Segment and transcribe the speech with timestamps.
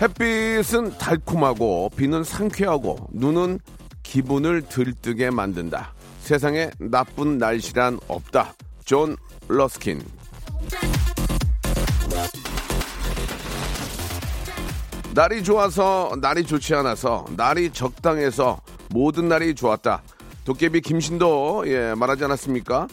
[0.00, 3.60] 햇빛은 달콤하고 비는 상쾌하고 눈은
[4.02, 8.54] 기분을 들뜨게 만든다 세상에 나쁜 날씨란 없다
[8.84, 9.16] 존
[9.48, 10.02] 러스킨
[15.12, 20.02] 날이 좋아서 날이 좋지 않아서 날이 적당해서 모든 날이 좋았다.
[20.44, 22.86] 도깨비 김신도 예 말하지 않았습니까?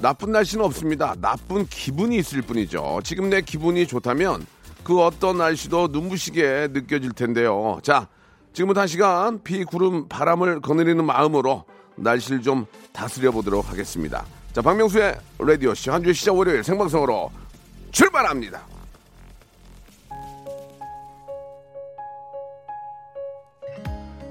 [0.00, 1.14] 나쁜 날씨는 없습니다.
[1.20, 3.00] 나쁜 기분이 있을 뿐이죠.
[3.04, 4.44] 지금 내 기분이 좋다면
[4.82, 7.78] 그 어떤 날씨도 눈부시게 느껴질 텐데요.
[7.82, 8.08] 자,
[8.52, 11.64] 지금부터 한 시간 비, 구름, 바람을 거느리는 마음으로
[11.96, 14.24] 날씨를 좀 다스려 보도록 하겠습니다.
[14.52, 17.30] 자, 박명수의 라디오쇼 한 주의 시작 월요일 생방송으로
[17.92, 18.62] 출발합니다.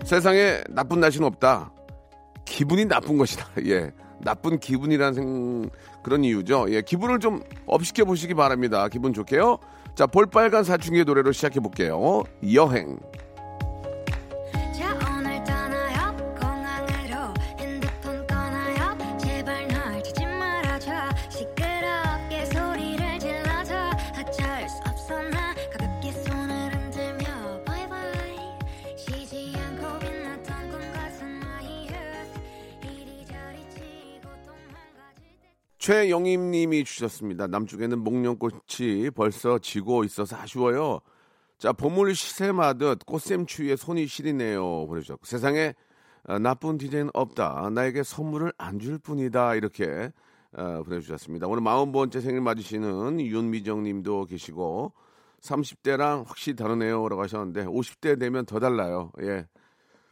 [0.04, 1.72] 세상에 나쁜 날씨는 없다.
[2.44, 3.46] 기분이 나쁜 것이다.
[3.68, 3.92] 예.
[4.22, 5.70] 나쁜 기분이라는 생,
[6.02, 6.66] 그런 이유죠.
[6.70, 6.82] 예.
[6.82, 8.88] 기분을 좀 업시켜 보시기 바랍니다.
[8.88, 9.60] 기분 좋게요.
[10.00, 12.24] 자, 볼빨간 사춘기의 노래로 시작해 볼게요.
[12.54, 12.98] 여행.
[35.90, 37.48] 최영임 님이 주셨습니다.
[37.48, 41.00] 남쪽에는 목련꽃이 벌써 지고 있어서 아쉬워요.
[41.58, 44.86] 자, 봄을 시샘하듯 꽃샘추위에 손이 시리네요.
[44.86, 45.26] 보내주셨고.
[45.26, 45.74] 세상에
[46.26, 47.72] 어, 나쁜 디제이는 없다.
[47.74, 49.56] 나에게 선물을 안 줄 뿐이다.
[49.56, 50.12] 이렇게
[50.56, 51.48] 어, 보내주셨습니다.
[51.48, 54.94] 오늘 40번째 생일 맞으시는 윤미정 님도 계시고
[55.42, 57.10] 30대랑 확실히 다르네요.
[57.10, 59.12] 라고 하셨는데 50대 되면 더 달라요.
[59.24, 59.48] 예.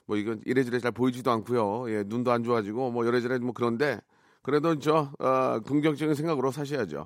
[0.07, 1.91] 뭐 이건 이래저래 잘 보이지도 않고요.
[1.91, 3.99] 예, 눈도 안 좋아지고 뭐 이래저래 뭐 그런데
[4.47, 7.05] 그래도 저 어, 긍정적인 생각으로 사셔야죠.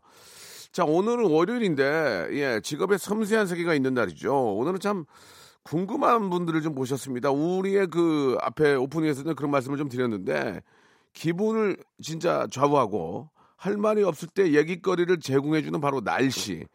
[0.71, 4.57] 자, 오늘은 월요일인데 예, 직업에 섬세한 세계가 있는 날이죠.
[4.57, 5.05] 오늘은 참
[5.63, 7.31] 궁금한 분들을 좀 모셨습니다.
[7.31, 10.61] 우리의 그 앞에 오프닝에서는 그런 말씀을 좀 드렸는데
[11.13, 16.67] 기분을 진짜 좌우하고 할 말이 없을 때 얘기거리를 제공해주는 바로 날씨.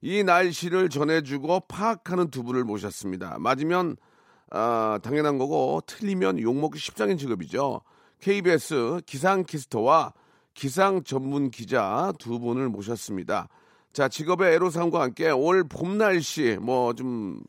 [0.00, 3.36] 이 날씨를 전해주고 파악하는 두 분을 모셨습니다.
[3.40, 3.98] 맞으면
[4.50, 7.82] 아, 당연한 거고 틀리면 욕먹기 십상인 직업이죠.
[8.24, 10.14] KBS 기상캐스터와
[10.54, 13.48] 기상 전문 기자 두 분을 모셨습니다.
[13.92, 17.42] 자, 직업의 애로사항과 함께 올 봄 날씨 뭐 좀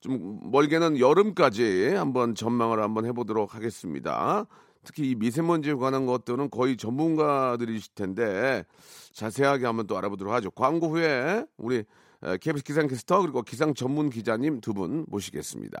[0.00, 4.44] 좀 멀게는 여름까지 한번 전망을 한번 해보도록 하겠습니다.
[4.84, 8.64] 특히 이 미세먼지에 관한 것들은 거의 전문가들이실 텐데
[9.12, 10.50] 자세하게 한번 또 알아보도록 하죠.
[10.52, 11.82] 광고 후에 우리
[12.22, 15.80] 에, KBS 기상캐스터 그리고 기상 전문 기자님 두 분 모시겠습니다.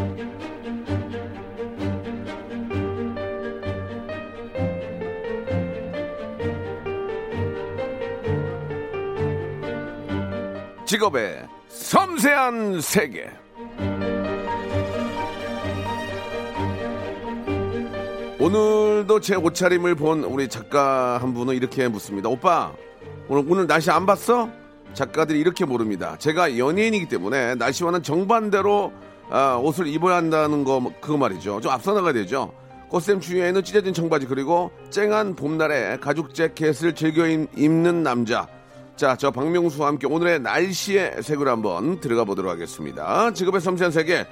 [10.91, 13.29] 직업의 섬세한 세계.
[18.39, 22.27] 오늘도 제 옷차림을 본 우리 작가 한 분은 이렇게 묻습니다.
[22.27, 22.73] 오빠,
[23.29, 24.49] 오늘, 오늘 날씨 안 봤어?
[24.93, 26.17] 작가들이 이렇게 모릅니다.
[26.17, 28.91] 제가 연예인이기 때문에 날씨와는 정반대로
[29.29, 31.61] 아, 옷을 입어야 한다는 거, 그거 말이죠.
[31.61, 32.51] 좀 앞서 나가야 되죠.
[32.89, 38.45] 꽃샘 추위에는 찢어진 청바지 그리고 쨍한 봄날에 가죽 재킷을 즐겨 입- 입는 남자.
[39.01, 43.33] 자, 저 박명수와 함께 오늘의 날씨의 색으로 한번 들어가 보도록 하겠습니다.
[43.33, 44.27] 직업의 섬세한 세계.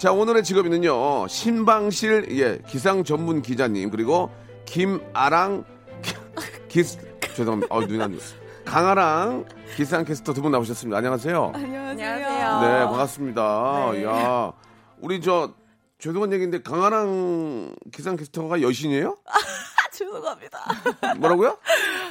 [0.00, 4.28] 자, 오늘의 직업인은요, 신방실, 예, 기상 전문 기자님, 그리고
[4.64, 5.64] 김아랑,
[6.66, 7.72] 기, 죄송합니다.
[7.72, 8.40] 어, 눈이 안 좋았어요.
[8.64, 9.44] 강아랑
[9.76, 10.96] 기상 캐스터 두 분 나오셨습니다.
[10.98, 11.52] 안녕하세요.
[11.54, 12.60] 안녕하세요.
[12.60, 13.90] 네, 반갑습니다.
[13.92, 14.02] 네.
[14.04, 14.52] 야,
[15.00, 15.54] 우리 저,
[16.00, 19.14] 죄송한 얘기인데, 강아랑 기상 캐스터가 여신이에요?
[19.98, 20.58] 죄송합니다.
[21.18, 21.58] 뭐라고요?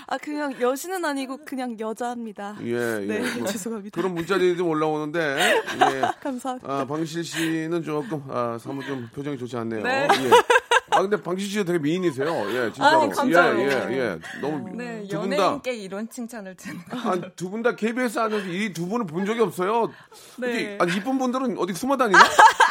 [0.08, 2.58] 아 그냥 여신은 아니고 그냥 여자입니다.
[2.64, 3.06] 예, 예.
[3.06, 4.00] 네, 뭐 죄송합니다.
[4.00, 6.02] 그런 문자들이 좀 올라오는데, 예.
[6.22, 6.68] 감사합니다.
[6.72, 9.84] 아, 방실 씨는 조금, 아, 사뭇 좀 표정이 좋지 않네요.
[9.84, 10.08] 네.
[10.12, 10.32] 예.
[10.90, 12.28] 아, 근데 방실 씨가 되게 미인이세요.
[12.50, 13.02] 예, 진짜로.
[13.02, 13.60] 아니, 감사해요.
[13.60, 14.20] 예, 예, 예.
[14.42, 14.76] 너무.
[14.76, 15.36] 네, 두분 다.
[15.38, 19.92] 연예인께 이런 칭찬을 듣는 한두분 다 KBS 하는데 이두 분을 본 적이 없어요.
[20.38, 20.78] 네.
[20.80, 22.20] 아니, 이쁜 분들은 어디 숨어 다니나?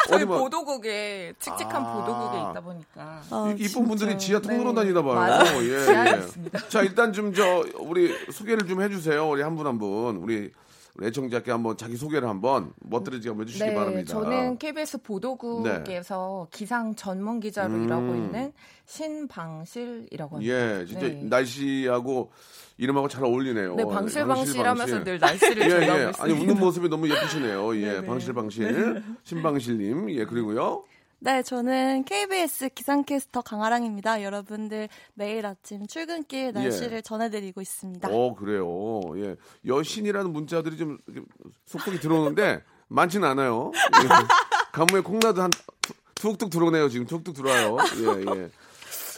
[0.07, 1.93] 저희 어디 뭐, 보도국에 칙칙한 아.
[1.95, 4.83] 보도국에 있다 보니까 아, 이- 이쁜 분들이 지하 통로로 네.
[4.83, 5.45] 다니나 봐요.
[5.63, 6.69] 예, 예.
[6.69, 9.29] 자, 일단 좀 저 우리 소개를 좀 해주세요.
[9.29, 10.17] 우리 한 분 한 분.
[10.17, 10.51] 우리
[10.99, 14.13] 우리 애청자께 한번 자기 소개를 한번 멋들어지게 한번 해주시기 네, 바랍니다.
[14.13, 17.85] 저는 KBS 보도국에서 기상 전문 기자로 음.
[17.85, 18.53] 일하고 있는
[18.87, 20.55] 신방실이라고 합니다.
[20.55, 21.23] 예, 진짜 네.
[21.25, 22.31] 날씨하고
[22.79, 23.75] 이름하고 잘 어울리네요.
[23.75, 25.05] 네, 방실방실 하면서 방실.
[25.05, 26.09] 늘 날씨를 예, 전하고 예.
[26.11, 26.25] 있습니다.
[26.25, 27.77] 아니 웃는 모습이 너무 예쁘시네요.
[27.77, 28.07] 예, 네네.
[28.07, 30.85] 방실 방실, 신방실님, 예 그리고요.
[31.19, 34.23] 네, 저는 KBS 기상캐스터 강아랑입니다.
[34.23, 38.09] 여러분들 매일 아침 출근길 날씨를 전해드리고 있습니다.
[38.13, 39.01] 어 그래요.
[39.17, 39.37] 예,
[39.67, 40.99] 여신이라는 문자들이 좀
[41.65, 43.73] 속속이 들어오는데 많지는 않아요.
[43.75, 44.09] 예.
[44.73, 45.51] 가뭄에 콩나도 한
[45.83, 46.89] 툭- 툭툭 들어오네요.
[46.91, 47.77] 지금 툭툭 들어와요.
[47.99, 48.51] 예, 예.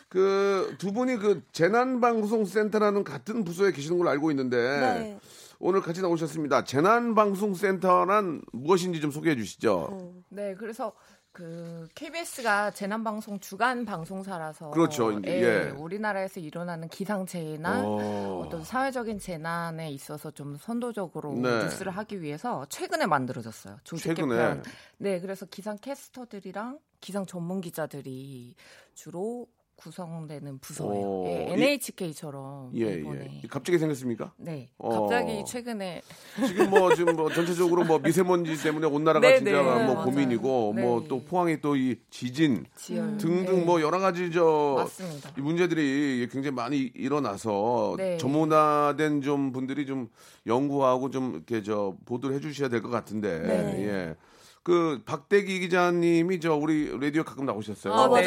[0.09, 5.19] 그 두 분이 그 재난방송센터라는 같은 부서에 계시는 걸로 알고 있는데 네.
[5.59, 6.65] 오늘 같이 나오셨습니다.
[6.65, 10.15] 재난방송센터란 무엇인지 좀 소개해 주시죠.
[10.31, 10.93] 네, 그래서
[11.39, 15.71] 그 KBS가 재난 방송 주간 방송사라서 그렇죠, 이제, 예.
[15.71, 18.43] 우리나라에서 일어나는 기상재해나 어.
[18.45, 21.63] 어떤 사회적인 재난에 있어서 좀 선도적으로 네.
[21.63, 23.77] 뉴스를 하기 위해서 최근에 만들어졌어요.
[23.85, 24.35] 조직 최근에?
[24.35, 24.63] 개편.
[24.97, 28.57] 네, 그래서 기상 캐스터들이랑 기상 전문 기자들이
[28.95, 29.47] 주로
[29.79, 31.07] 구성되는 부서예요.
[31.07, 33.41] 어, 예, 이- NHK처럼 예, 이번에.
[33.45, 33.49] 예.
[33.49, 34.33] 갑자기 생겼습니까?
[34.37, 35.01] 네, 어.
[35.07, 36.03] 갑자기 최근에
[36.49, 40.05] 지금 뭐 지금 뭐 전체적으로 뭐 미세먼지 때문에 온 나라가 네, 진짜 네, 뭐 맞아요.
[40.05, 40.83] 고민이고 네.
[40.83, 43.65] 뭐또 포항이 또 이 지진 지열 등등 네.
[43.65, 45.31] 뭐 여러 가지 저 맞습니다.
[45.39, 48.17] 이 문제들이 굉장히 많이 일어나서 네.
[48.17, 50.09] 전문화된 좀 분들이 좀
[50.47, 53.87] 연구하고 좀 이렇게 저 보도를 해주셔야 될 것 같은데 네.
[53.87, 54.17] 예.
[54.65, 57.93] 그 박대기 기자님이 저 우리 라디오 가끔 나오셨어요.
[57.95, 58.27] 아, 맞아요.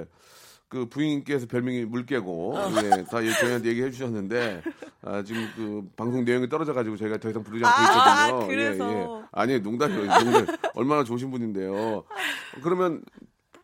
[0.00, 0.04] 예.
[0.68, 2.54] 그 부인께서 별명이 물개고
[2.84, 4.62] 예, 다 예, 저희한테 얘기해 주셨는데
[5.02, 8.46] 아, 지금 그 방송 내용이 떨어져 가지고 저희가 더 이상 부르지 않고 아, 있거든요.
[8.48, 8.92] 그래서.
[8.92, 9.06] 예, 예.
[9.32, 10.06] 아니 농담이에요.
[10.06, 10.56] 농담.
[10.74, 12.04] 얼마나 좋으신 분인데요.
[12.62, 13.02] 그러면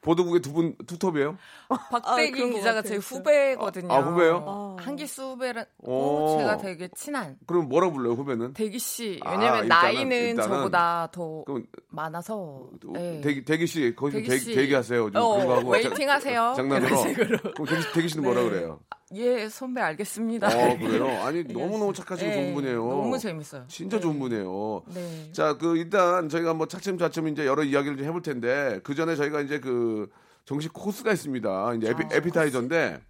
[0.04, 1.36] 보도국의 두 분 투톱이에요?
[1.68, 2.82] 박대기 그런 것 기자가.
[2.82, 3.92] 제 후배거든요.
[3.92, 4.44] 아, 후배요?
[4.46, 4.76] 아.
[4.78, 6.36] 한기수 후배고 오.
[6.38, 8.52] 제가 되게 친한 그럼 뭐라 불러요 후배는?
[8.52, 9.18] 대기 씨.
[9.24, 12.68] 아, 왜냐면 일단은- 나이는 일단은 저보다 더 그럼 많아서.
[12.92, 13.20] 네.
[13.22, 14.54] 대기 대기 씨 거기서 대기 대기, 씨.
[14.54, 15.10] 대기 하세요.
[15.10, 16.52] 좀 어, waiting 하세요.
[16.56, 17.02] 장난으로.
[17.02, 18.48] 그럼 대기, 대기 씨는 뭐라 네.
[18.50, 18.80] 그래요?
[19.14, 20.48] 예, 선배 알겠습니다.
[20.48, 21.06] 어 그래요?
[21.24, 22.76] 아니 너무 너무 착하시고 네, 좋은 분이에요.
[22.86, 23.64] 너무 재밌어요.
[23.68, 24.02] 진짜 네.
[24.02, 24.82] 좋은 분이에요.
[24.94, 25.32] 네.
[25.32, 29.40] 자, 그 일단 저희가 뭐 차츰차츰 이제 여러 이야기를 좀 해볼 텐데 그 전에 저희가
[29.42, 30.08] 이제 그
[30.44, 31.74] 정식 코스가 있습니다.
[31.74, 33.00] 이제 에피, 아, 에피타이저인데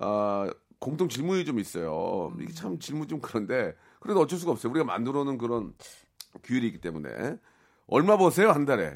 [0.00, 2.32] 아 공통 질문이 좀 있어요.
[2.40, 4.70] 이게 참 질문 좀 그런데 그래도 어쩔 수가 없어요.
[4.70, 5.72] 우리가 만들어 놓은 그런
[6.44, 7.36] 규율이 있기 때문에
[7.88, 8.92] 얼마 버세요 한 달에?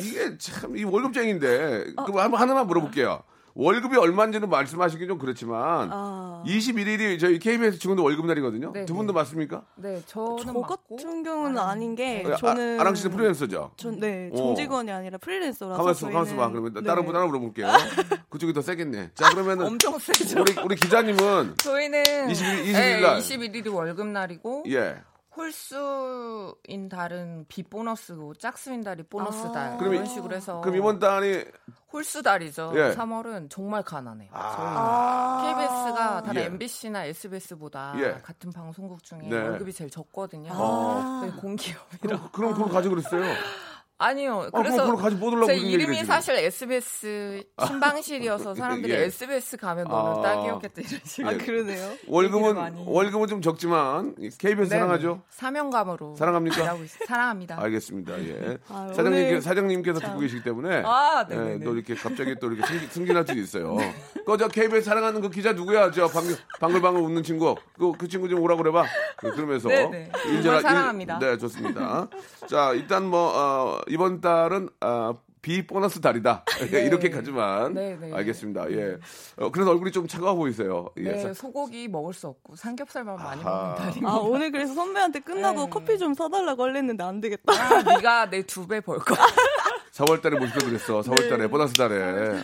[0.00, 3.22] 이게 참 이 월급쟁인데 그럼 한번 하나만 물어볼게요.
[3.58, 6.44] 월급이 얼마인지는 말씀하시기 좀 그렇지만 아.
[6.46, 8.70] 21일이 저희 KBS 직원들 월급 날이거든요.
[8.72, 9.18] 네, 두 분도 네.
[9.18, 9.64] 맞습니까?
[9.74, 10.62] 네, 저는 저 맞고.
[10.62, 13.72] 같은 경우는 아닌 게 아, 저는 아랑 씨는 프리랜서죠.
[13.76, 14.36] 전, 네, 어.
[14.36, 16.48] 정직원이 아니라 프리랜서라서 가만있어, 가만있어 봐.
[16.50, 16.82] 그러면 네.
[16.84, 17.66] 다른 분 하나 물어볼게요.
[18.30, 19.10] 그쪽이 더 세겠네.
[19.16, 20.40] 자, 그러면은 엄청 세죠.
[20.40, 23.18] 우리 우리 기자님은 저희는 21일 21일 네, 날.
[23.18, 25.02] 21일이 월급 날이고 예.
[25.38, 29.52] 홀수인 달은 비 보너스고 짝수인 달이 보너스 아.
[29.52, 31.44] 달 그럼 이런 이- 식으로 해서 그럼 이번 달이
[31.92, 32.72] 홀수 달이죠.
[32.74, 32.94] 예.
[32.94, 34.28] 3월은 정말 가난해요.
[34.32, 35.42] 아.
[35.46, 36.46] KBS가 다른 예.
[36.46, 38.20] MBC나 SBS보다 예.
[38.22, 39.36] 같은 방송국 중에 네.
[39.40, 40.50] 월급이 제일 적거든요.
[40.52, 41.20] 아.
[41.22, 41.98] 저희 공기업이라.
[42.02, 43.22] 그럼 그럼 그걸 가지고 그랬어요.
[43.98, 44.48] 아니요.
[44.52, 46.04] 아, 그래서 올라고 제 이름이.
[46.04, 49.04] 사실 SBS 신방실이어서 사람들이 예.
[49.06, 49.90] SBS 가면 아.
[49.90, 51.28] 너는 딱이었겠다 이런 식으로.
[51.28, 51.92] 아 그러네요.
[52.06, 52.74] 월급은.
[52.86, 55.22] 월급은 좀 적지만 KBS 사랑하죠.
[55.30, 56.76] 사명감으로 사랑합니까?
[57.06, 57.60] 사랑합니다.
[57.60, 58.18] 알겠습니다.
[58.20, 58.58] 예.
[58.68, 60.10] 아, 사장님 오늘 사장님께서 참.
[60.10, 61.58] 듣고 계시기 때문에 아, 예.
[61.64, 63.76] 또 이렇게 갑자기 또 이렇게 승진, 수도 있어요.
[64.24, 65.90] 그저 KBS 사랑하는 그 기자 누구야?
[65.90, 67.56] 저 방금 방글방글 웃는 친구.
[67.76, 68.82] 그, 그 친구 좀 오라고 그래봐.
[69.22, 70.10] 네, 그러면서 네네.
[70.42, 71.18] 정말 사랑합니다.
[71.18, 72.06] 네, 좋습니다.
[72.46, 76.44] 자, 일단 뭐 어, 이번 달은 아, 비 보너스 달이다.
[76.72, 78.12] 이렇게까지만 네, 네.
[78.12, 78.70] 알겠습니다.
[78.72, 78.98] 예.
[79.36, 80.90] 어, 그래서 얼굴이 좀 차가워 보이세요.
[80.98, 81.12] 예.
[81.12, 83.68] 네, 사- 소고기 먹을 수 없고 삼겹살만 많이 아하.
[83.68, 84.20] 먹는 달인 아 거.
[84.22, 85.70] 오늘 그래서 선배한테 끝나고 네.
[85.70, 87.52] 커피 좀 사달라고 하려는데 안 되겠다.
[87.52, 89.18] 아, 네가 내 두 배 벌 거야.
[89.92, 91.00] 4월 달에 모시고 그랬어.
[91.00, 91.46] 4월 달에 네.
[91.48, 92.42] 보너스 달에.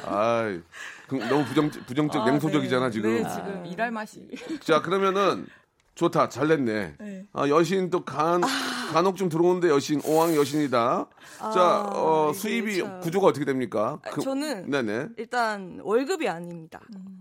[1.08, 2.90] 그, 너무 부정 부정적 아, 냉소적이잖아, 네.
[2.92, 3.22] 지금.
[3.22, 4.28] 네, 지금 일할 맛이.
[4.60, 5.46] 자 그러면은
[5.96, 6.94] 좋다 잘 냈네.
[7.32, 8.40] 아 여신 또간
[8.94, 11.06] 간혹 좀 들어오는데 여신, 오왕 여신이다.
[11.52, 13.00] 자, 어, 수입이 참.
[13.00, 13.98] 구조가 어떻게 됩니까?
[14.04, 15.08] 아, 그- 저는 네네.
[15.16, 16.80] 일단 월급이 아닙니다.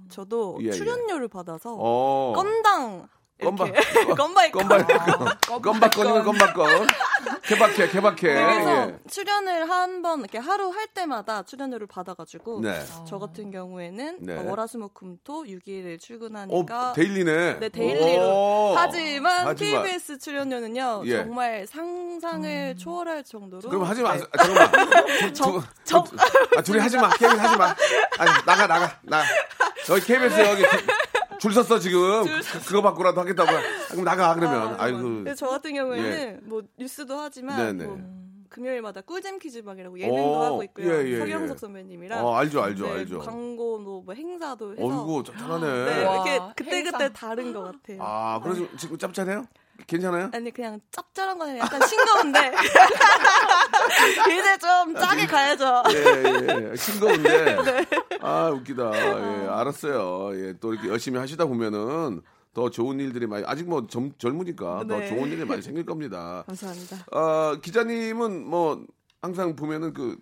[0.10, 0.72] 저도 예, 예.
[0.72, 2.34] 출연료를 받아서 어.
[2.36, 3.08] 건당
[3.44, 4.68] 건바, 이렇게 건바이 건.
[4.68, 6.88] 건바, 건바 건이면 건바 건.
[7.44, 8.16] 개박해, 개박해.
[8.22, 8.98] 그래서 예.
[9.10, 12.82] 출연을 한 번 이렇게 하루 할 때마다 출연료를 받아가지고 네.
[13.08, 14.38] 저 같은 경우에는 네.
[14.38, 17.60] 어, 월화수목금토 6일을 어, 출근하니까 daily네.
[17.60, 18.22] 네, daily로.
[18.24, 18.74] 오.
[18.76, 19.84] 하지만, 하지만.
[19.84, 21.24] KBS 출연료는요 예.
[21.24, 24.16] 정말 상상을 초월할 정도로 그럼 하지 마.
[24.18, 24.24] 네.
[24.32, 24.72] 아, 잠깐만.
[25.32, 26.04] 두, 저- 두-
[26.58, 27.10] 아, 둘이 하지 마.
[27.12, 27.66] KBS 하지 마.
[28.20, 29.24] 아니, 나가, 나가, 나.
[29.90, 30.64] 여기 KBS 여기
[31.44, 32.24] 줄 섰어, 지금.
[32.24, 33.50] 그- 그거 받고라도 하겠다고.
[33.52, 34.74] 아, 그럼 나가, 그러면.
[34.74, 34.98] 아, 아이고.
[35.00, 36.40] 근데 저 같은 경우에는 예.
[36.44, 37.86] 뭐 뉴스도 하지만 네네.
[37.86, 38.00] 뭐
[38.50, 40.88] 금요일마다 꿀잼 퀴즈방이라고 예능도 오, 하고 있고요.
[40.94, 41.60] 예, 예, 서경석 예.
[41.60, 43.20] 선배님이랑 어, 알죠, 알죠, 네, 알죠.
[43.20, 45.86] 광고도 뭐 행사도 해서 어이구, 짭짤하네.
[45.86, 46.92] 네, 와, 이렇게 그때 행사.
[46.98, 47.98] 그때 다른 것 같아요.
[48.00, 49.46] 아, 그래서 지금 짭짤해요?
[49.88, 50.30] 괜찮아요?
[50.34, 52.52] 아니 그냥 짭짤한 거는 약간 싱거운데
[54.32, 55.84] 이제 좀 짜게 가야죠.
[55.92, 56.76] 예, 예, 예.
[56.76, 57.56] 싱거운데.
[57.64, 57.86] 네.
[58.22, 58.92] 아, 웃기다.
[58.96, 60.32] 예, 알았어요.
[60.36, 62.22] 예, 또 이렇게 열심히 하시다 보면은
[62.54, 65.10] 더 좋은 일들이 많이, 아직 뭐 젊, 젊으니까 더 네.
[65.10, 66.44] 좋은 일이 많이 생길 겁니다.
[66.46, 67.06] 감사합니다.
[67.12, 68.86] 어, 기자님은 뭐
[69.22, 70.18] 항상 보면은 그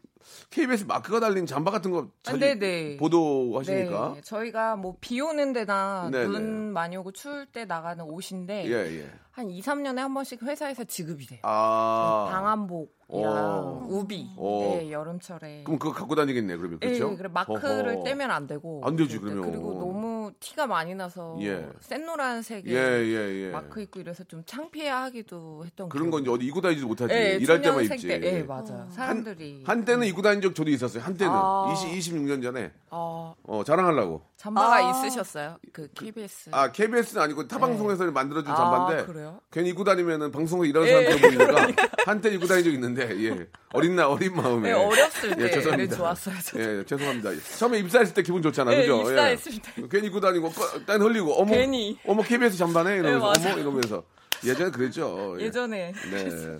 [0.49, 2.97] KBS 마크가 달린 잠바 같은 거 자주 네네.
[2.97, 4.13] 보도하시니까.
[4.15, 6.27] 네, 저희가 뭐 비 오는 데나 네네.
[6.27, 9.09] 눈 많이 오고 추울 때 나가는 옷인데 예, 예.
[9.31, 11.39] 한 2, 3년에 한 번씩 회사에서 지급이 돼요.
[11.43, 12.27] 아.
[12.31, 13.87] 방한복이랑 오.
[13.89, 14.29] 우비.
[14.37, 14.75] 오.
[14.75, 15.63] 네, 여름철에.
[15.63, 16.79] 그럼 그거 갖고 다니겠네, 그러면.
[16.79, 17.11] 그렇죠?
[17.13, 18.03] 예, 그래 마크를 어허.
[18.03, 18.81] 떼면 안 되고.
[18.85, 19.19] 안 되지, 때.
[19.21, 19.49] 그러면.
[19.51, 21.65] 그리고 너무 티가 많이 나서 예.
[21.79, 23.51] 센 노란색에 예, 예, 예.
[23.51, 27.13] 마크 입고 이래서 좀 창피해하기도 했던 그런 건 어디 입고 다니지도 못하지.
[27.13, 28.07] 예, 일할 때만 입지.
[28.07, 28.87] 때, 예, 맞아요.
[28.91, 31.03] 사람들이 한 때는 입고 다닌 적 저도 있었어요.
[31.03, 31.33] 한때는.
[31.35, 31.73] 아.
[31.73, 32.71] 20, 26년 전에.
[32.91, 34.21] 어, 어, 자랑하려고.
[34.37, 34.89] 잠바가 아.
[35.05, 35.57] 있으셨어요?
[35.73, 36.49] 그 KBS.
[36.53, 39.05] 아, KBS는 아니고 타 방송에서 만들어준 아, 잠바인데.
[39.11, 39.39] 그래요?
[39.51, 43.47] 괜히 입고 다니면은 방송에 일하는 예, 사람들 보이니까 한때 입고 다닌 적 있는데, 예.
[43.73, 44.69] 어린 나, 어린 마음에.
[44.69, 45.91] 네, 어렸을 때 예, 죄송합니다.
[45.91, 46.35] 네, 좋았어요.
[46.43, 46.59] 저도.
[46.79, 47.29] 예, 죄송합니다.
[47.57, 49.01] 처음에 입사했을 때 기분 좋잖아, 예, 그죠?
[49.09, 49.57] 입사했을 예.
[49.81, 49.87] 때.
[49.89, 51.97] 괜히 입고 다니고, 꺼- 딴 흘리고, 어머, 괜히.
[52.07, 52.95] 어머, KBS 잠바네?
[52.97, 53.51] 이러면서, 예.
[53.51, 54.03] 어머, 이러면서.
[54.43, 55.35] 예전에 그랬죠.
[55.39, 55.45] 예.
[55.45, 56.57] 예전에 네.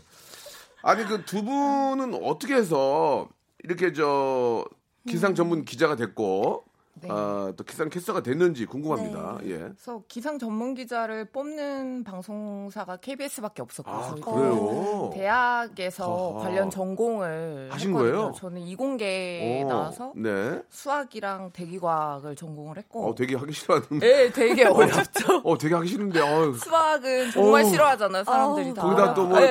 [0.84, 3.27] 아니, 그 두 분은 어떻게 해서
[3.63, 4.65] 이렇게 저
[5.07, 6.65] 기상 전문 기자가 됐고,
[7.01, 7.07] 네.
[7.10, 9.39] 아, 또 기상 캐스터가 됐는지 궁금합니다.
[9.45, 9.57] 예.
[9.60, 15.10] 그래서 기상 전문 기자를 뽑는 방송사가 KBS밖에 없었고 아, 그래요?
[15.13, 16.39] 대학에서 어허.
[16.43, 18.12] 관련 전공을 하신 했거든요.
[18.17, 18.31] 거예요?
[18.36, 20.62] 저는 이공계 어, 나와서 네.
[20.69, 23.88] 수학이랑 대기과학을 전공을 했고 어, 되게 하기 싫어하는.
[24.00, 25.41] 네, 되게 어렵죠.
[25.45, 26.53] 어, 되게 하기 싫은데, 어휴.
[26.55, 27.67] 수학은 정말 어.
[27.67, 28.81] 싫어하잖아요, 사람들이 아우, 다.
[28.81, 29.45] 거기다 또 뭐- 예,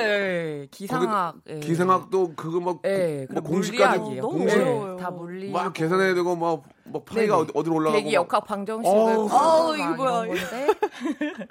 [0.63, 1.37] 예, 기상학.
[1.49, 1.61] 예.
[1.61, 4.23] 기상학도 그거 막, 예, 그, 뭐 공식까지, 물리학이에요.
[4.29, 4.97] 공식, 어려워요.
[4.99, 5.51] 다 물리.
[5.51, 7.43] 막 계산해야 되고, 뭐, 뭐 파이가 네네.
[7.43, 7.97] 어디, 어디 로 올라가고.
[7.99, 8.23] 대기 막.
[8.23, 9.29] 역학 방정식을 어우.
[9.29, 10.35] 막 이게 뭐야, 이거.
[10.35, 10.67] 건데.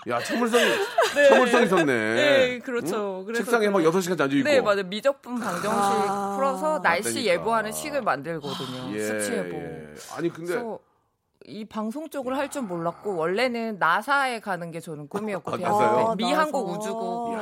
[0.09, 0.63] 야, 참을성이,
[1.29, 1.85] 참을성이 있었네.
[1.85, 3.23] 네, 그렇죠.
[3.25, 4.49] 그래서 책상에 막 그런- 6시간 앉아있고.
[4.49, 4.83] 네, 맞아요.
[4.83, 6.33] 미적분 방정식 아.
[6.35, 7.33] 풀어서 날씨 맞다니까.
[7.33, 8.93] 예보하는 식을 만들거든요.
[8.95, 9.55] 예, 수치 예보.
[9.57, 9.93] 예.
[10.15, 10.61] 아니, 근데.
[11.45, 15.57] 이 방송 쪽을 할 줄 몰랐고 원래는 나사에 가는 게 저는 꿈이었고 아?
[15.57, 15.63] 때
[16.23, 17.33] 미한국 우주국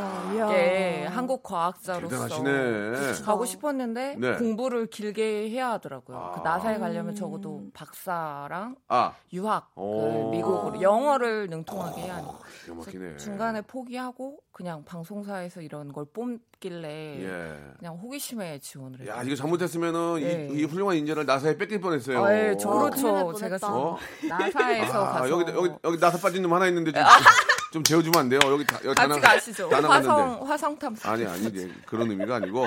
[1.28, 3.26] 한국 과학자로서 대단하시네.
[3.26, 4.36] 가고 싶었는데 네.
[4.36, 6.32] 공부를 길게 해야 하더라고요.
[6.36, 6.44] 그 아.
[6.44, 10.30] 나사에 가려면 적어도 박사랑 아, 유학 오.
[10.30, 13.18] 그 미국으로 영어를 능통하게 해야 하니까 막히네.
[13.18, 16.88] 중간에 포기하고 그냥 방송사에서 이런 걸 뽑길래
[17.22, 17.60] 예.
[17.78, 19.16] 그냥 호기심에 지원을 했어요.
[19.18, 20.48] 야, 이거 잘못했으면 네.
[20.50, 22.24] 이, 이 훌륭한 인재를 나사에 뺏길 뻔했어요.
[22.24, 23.34] 아, 예, 저, 어, 그렇죠.
[23.34, 23.58] 제가.
[23.64, 23.98] 어?
[24.30, 27.04] 나사에서 아, 가서 여기, 여기, 여기 나사 빠진 놈 하나 있는데 좀,
[27.72, 28.40] 좀 재워주면 안 돼요?
[28.46, 29.70] 여기 다, 여기 다 같이 나- 가시죠.
[29.70, 30.08] 다 나갔는데.
[30.10, 31.12] 화성 화성 탐사.
[31.12, 31.74] 아니, 아니지.
[31.86, 32.66] 그런 의미가 아니고.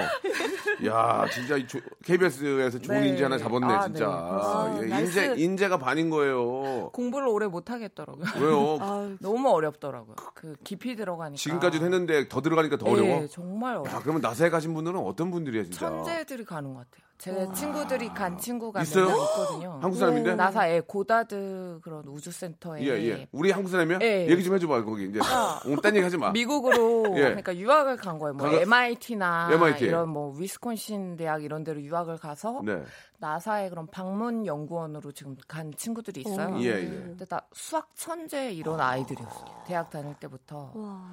[0.86, 3.08] 야, 진짜 이 조- KBS에서 좋은 네.
[3.08, 4.06] 인재 하나 잡았네, 아, 진짜.
[4.06, 4.88] 네, 그렇습니다.
[4.88, 5.40] 예, 아, 인재, nice.
[5.42, 6.90] 인재가 반인 거예요.
[6.92, 8.24] 공부를 오래 못 하겠더라고요.
[8.40, 8.78] 왜요?
[8.80, 10.16] 아유, 너무 어렵더라고요.
[10.34, 11.36] 그 깊이 들어가니까.
[11.38, 13.22] 지금까지도 했는데 더 들어가니까 더 어려워?
[13.22, 13.88] 예, 정말 어려워.
[13.96, 15.78] 야, 그러면 나사에 가신 분들은 어떤 분들이야, 진짜?
[15.88, 17.09] 천재들이 가는 것 같아요.
[17.20, 19.04] 제 친구들이 간 친구가 있어요?
[19.08, 19.78] 있거든요.
[19.82, 20.34] 한국 사람인데?
[20.36, 23.28] 나사에 고다드 그런 우주센터에 예, 예.
[23.30, 23.98] 우리 한국 사람이야?
[24.00, 24.26] 예.
[24.26, 25.04] 얘기 좀 해줘봐, 거기.
[25.08, 25.20] 이제.
[25.66, 26.30] 오늘 딴 얘기 하지 마.
[26.32, 27.24] 미국으로 예.
[27.24, 28.32] 그러니까 유학을 간 거예요.
[28.32, 29.84] 뭐 가가- MIT나 MIT.
[29.84, 32.82] 이런 뭐 위스콘신 대학 이런 데로 유학을 가서 네.
[33.20, 36.56] 나사의 그런 방문 연구원으로 지금 간 친구들이 있어요.
[36.60, 36.88] 예, 예.
[36.88, 39.62] 근데 다 수학 천재 이런 아이들이었어요.
[39.66, 40.72] 대학 다닐 때부터.
[40.74, 41.10] 와.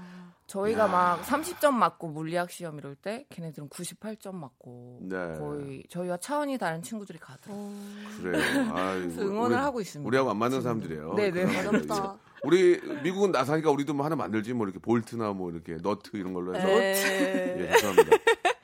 [0.48, 5.18] 저희가 막 30점 맞고 물리학 시험 이럴 때 걔네들은 98점 맞고 네.
[5.38, 7.76] 거의 저희와 차원이 다른 친구들이 가더라고요.
[8.22, 8.74] 그래요.
[8.74, 10.08] 아유, 그래서 응원을 하고 있습니다.
[10.08, 11.14] 우리하고 안 맞는 사람들이에요.
[11.16, 11.68] 네, 네.
[11.68, 12.18] 어렵다.
[12.44, 16.56] 우리 미국은 나사니까 우리도 뭐 하나 만들지 뭐 이렇게 볼트나 뭐 이렇게 너트 이런 걸로
[16.56, 17.58] 해서 네.
[17.60, 18.18] 예 죄송합니다.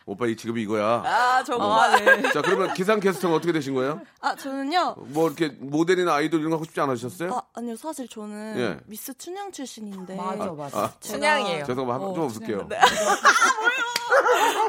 [0.05, 1.01] 오빠 이 직업이 이거야.
[1.05, 2.23] 아 정말.
[2.33, 4.01] 자 그러면 기상캐스터는 어떻게 되신 거예요?
[4.21, 4.95] 아 저는요.
[4.97, 7.33] 뭐 이렇게 모델이나 아이돌 이런 거 하고 싶지 않으셨어요?
[7.33, 8.77] 아 아니요 사실 저는 예.
[8.85, 10.15] 미스 춘향 출신인데.
[10.15, 10.77] 맞아 맞아.
[10.77, 10.91] 아.
[10.99, 11.65] 춘향이에요.
[11.65, 11.93] 죄송합니다.
[11.93, 12.67] 한- 어, 좀 웃을게요.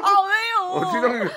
[0.03, 0.71] 아 왜요?
[0.71, 1.29] 어, 춘향이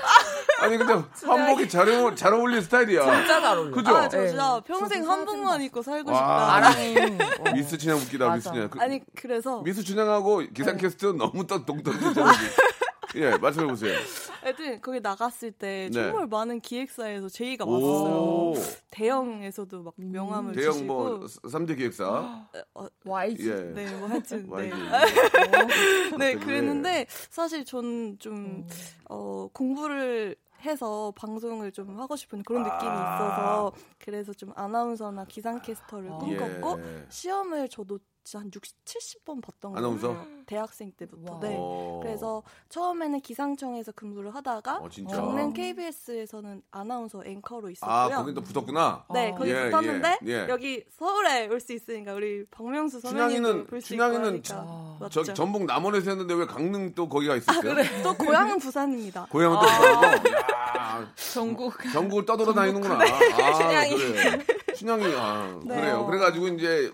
[0.60, 0.92] 아니 근데
[1.24, 3.02] 한복이 잘, 어울, 잘 어울리는 스타일이야.
[3.02, 3.70] 진짜 잘 어울려.
[3.74, 3.96] 그죠?
[3.96, 4.28] 아, 저 네.
[4.28, 6.16] 진짜 평생 한복만 입고 살고 와.
[6.18, 6.54] 싶다.
[6.54, 7.18] 아랑인.
[7.20, 7.52] 어.
[7.54, 8.34] 미스 춘향 웃기다.
[8.34, 8.48] 미스.
[8.48, 8.68] 춘향.
[8.70, 12.24] 그, 아니 그래서 미스 춘향하고 기상캐스트 너무 또 동떨어지죠.
[13.16, 13.98] 예, 말씀해 보세요.
[14.42, 16.02] 하여튼 거기 나갔을 때 네.
[16.02, 18.52] 정말 많은 기획사에서 제의가 오.
[18.52, 18.78] 왔어요.
[18.90, 22.46] 대형에서도 막 명함을 대형 주시고 뭐 3대 기획사.
[22.74, 23.50] 어, YG.
[23.50, 23.54] 예.
[23.54, 24.52] 네, 뭐 하여튼 네.
[24.52, 24.76] YG.
[24.76, 28.68] 네, 갑자기 그랬는데 사실 저는 좀 음.
[29.08, 33.14] 어, 공부를 해서 방송을 좀 하고 싶은 그런 느낌이 아.
[33.14, 36.18] 있어서 그래서 좀 아나운서나 기상캐스터를 아.
[36.18, 37.06] 꿈꿨고 예.
[37.08, 40.14] 시험을 저도 진짜 한 60, 70번 봤던 것 아나운서?
[40.44, 41.32] 대학생 때부터.
[41.32, 41.40] 와.
[41.40, 41.56] 네.
[41.58, 42.00] 어.
[42.02, 45.16] 그래서 처음에는 기상청에서 근무를 하다가 어, 진짜.
[45.16, 48.16] 강릉 KBS에서는 아나운서 앵커로 아, 있었고요.
[48.18, 49.06] 거긴 또 붙었구나.
[49.14, 49.34] 네, 아.
[49.34, 50.46] 거기 예, 붙었는데 예, 예.
[50.50, 54.96] 여기 서울에 올 수 있으니까 우리 박명수 선배님도 볼수 있고 하니까 아.
[55.00, 55.22] 맞죠?
[55.24, 57.74] 저기 전북 남원에서 했는데 왜 강릉 또 거기가 있었어요?
[58.02, 59.26] 또 고향은 부산입니다.
[59.30, 60.28] 고향은 또 부산이고.
[60.36, 61.74] 야, 전국.
[61.92, 62.94] 전국을 떠돌아다니는구나.
[62.94, 63.96] 아, 춘향이.
[63.96, 64.38] 그래.
[64.76, 65.74] 춘향이 아, 네.
[65.76, 66.04] 그래요.
[66.06, 66.92] 그래가지고 이제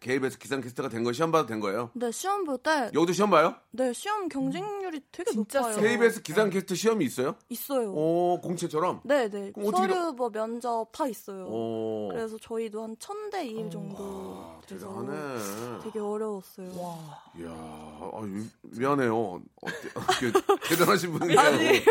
[0.00, 1.90] KBS 기상캐스터가 된거 시험 봐도 된 거예요.
[1.94, 3.54] 네, 시험 볼 때, 여기도 시험 봐요?
[3.70, 5.76] 네, 시험 경쟁률이 되게 진짜 높아요.
[5.80, 7.36] KBS 기상캐스터 시험이 있어요?
[7.48, 7.92] 있어요.
[7.92, 9.00] 오, 공채처럼?
[9.04, 9.52] 네, 네.
[9.54, 11.46] 서류 뭐 면접 다 있어요.
[11.46, 12.08] 오.
[12.10, 15.80] 그래서 저희도 한 천 대 일 정도 돼서 대단하네.
[15.84, 16.68] 되게 어려웠어요.
[16.80, 16.96] 와.
[17.38, 19.40] 이야, 아, 미- 미안해요.
[19.62, 19.92] 어때,
[20.68, 21.40] 대단하신 분이에요.
[21.40, 21.82] 아니에요.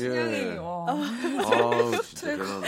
[0.00, 0.56] 예.
[0.58, 0.86] 와.
[0.88, 2.66] 아, 진짜 대단하네.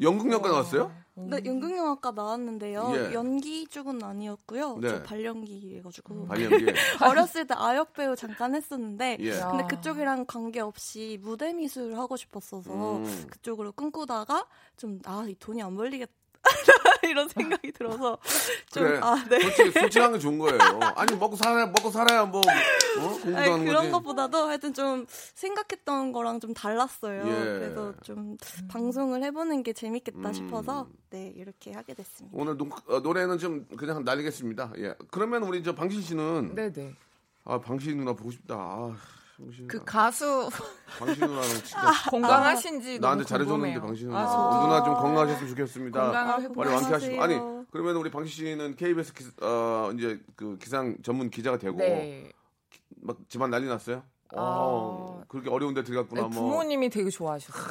[0.00, 0.92] 연극영화 나왔어요?
[1.14, 2.92] 네, 연극영화과 나왔는데요.
[2.96, 3.12] 예.
[3.12, 4.78] 연기 쪽은 아니었고요.
[4.78, 4.88] 네.
[4.88, 6.66] 저 발연기해가지고 발연기.
[7.04, 9.30] 어렸을 때 아역 배우 잠깐 했었는데 예.
[9.38, 9.48] 야.
[9.50, 13.26] 근데 그쪽이랑 관계없이 무대 미술 하고 싶었어서 음.
[13.30, 14.46] 그쪽으로 꿈꾸다가
[14.78, 16.12] 좀아이 돈이 안 벌리겠다
[17.08, 18.18] 이런 생각이 들어서
[18.70, 19.00] 좀 그래.
[19.02, 19.40] 아 네.
[19.40, 20.58] 솔직히 솔직한 게 좋은 거예요.
[20.96, 23.08] 아니 먹고 살아야 먹고 살아야 뭐 어?
[23.08, 23.90] 공부도 아니, 하는 그런 거지.
[23.92, 27.22] 것보다도 하여튼 좀 생각했던 거랑 좀 달랐어요.
[27.26, 27.58] 예.
[27.58, 28.36] 그래서 좀
[28.68, 30.32] 방송을 해보는 게 재밌겠다 음.
[30.32, 32.36] 싶어서 네 이렇게 하게 됐습니다.
[32.36, 34.72] 오늘 노, 어, 노래는 좀 그냥 날리겠습니다.
[34.78, 34.94] 예.
[35.10, 36.94] 그러면 우리 저 방신 씨는 네네.
[37.44, 38.54] 아 방신 누나 보고 싶다.
[38.54, 38.96] 아,
[39.42, 39.84] 방신 그.
[39.84, 40.48] 가수
[40.98, 43.80] 방신 누나랑 진짜 건강하신지 나한테 잘해줬는데.
[43.80, 44.20] 방신 누나.
[44.20, 46.00] 아, 어, 누나 좀 건강하셨으면 좋겠습니다.
[46.00, 47.22] 아, 빨리 완쾌하시고.
[47.22, 47.38] 아니
[47.70, 52.30] 그러면 우리 방신 씨는 KBS 기, 어 이제 그 기상 전문 기자가 되고 네.
[53.00, 54.02] 막 집안 난리 났어요.
[54.34, 54.36] 아.
[54.38, 56.48] 어, 그렇게 어려운데 들어갔구나 네, 뭐.
[56.48, 57.62] 부모님이 되게 좋아하셨어요.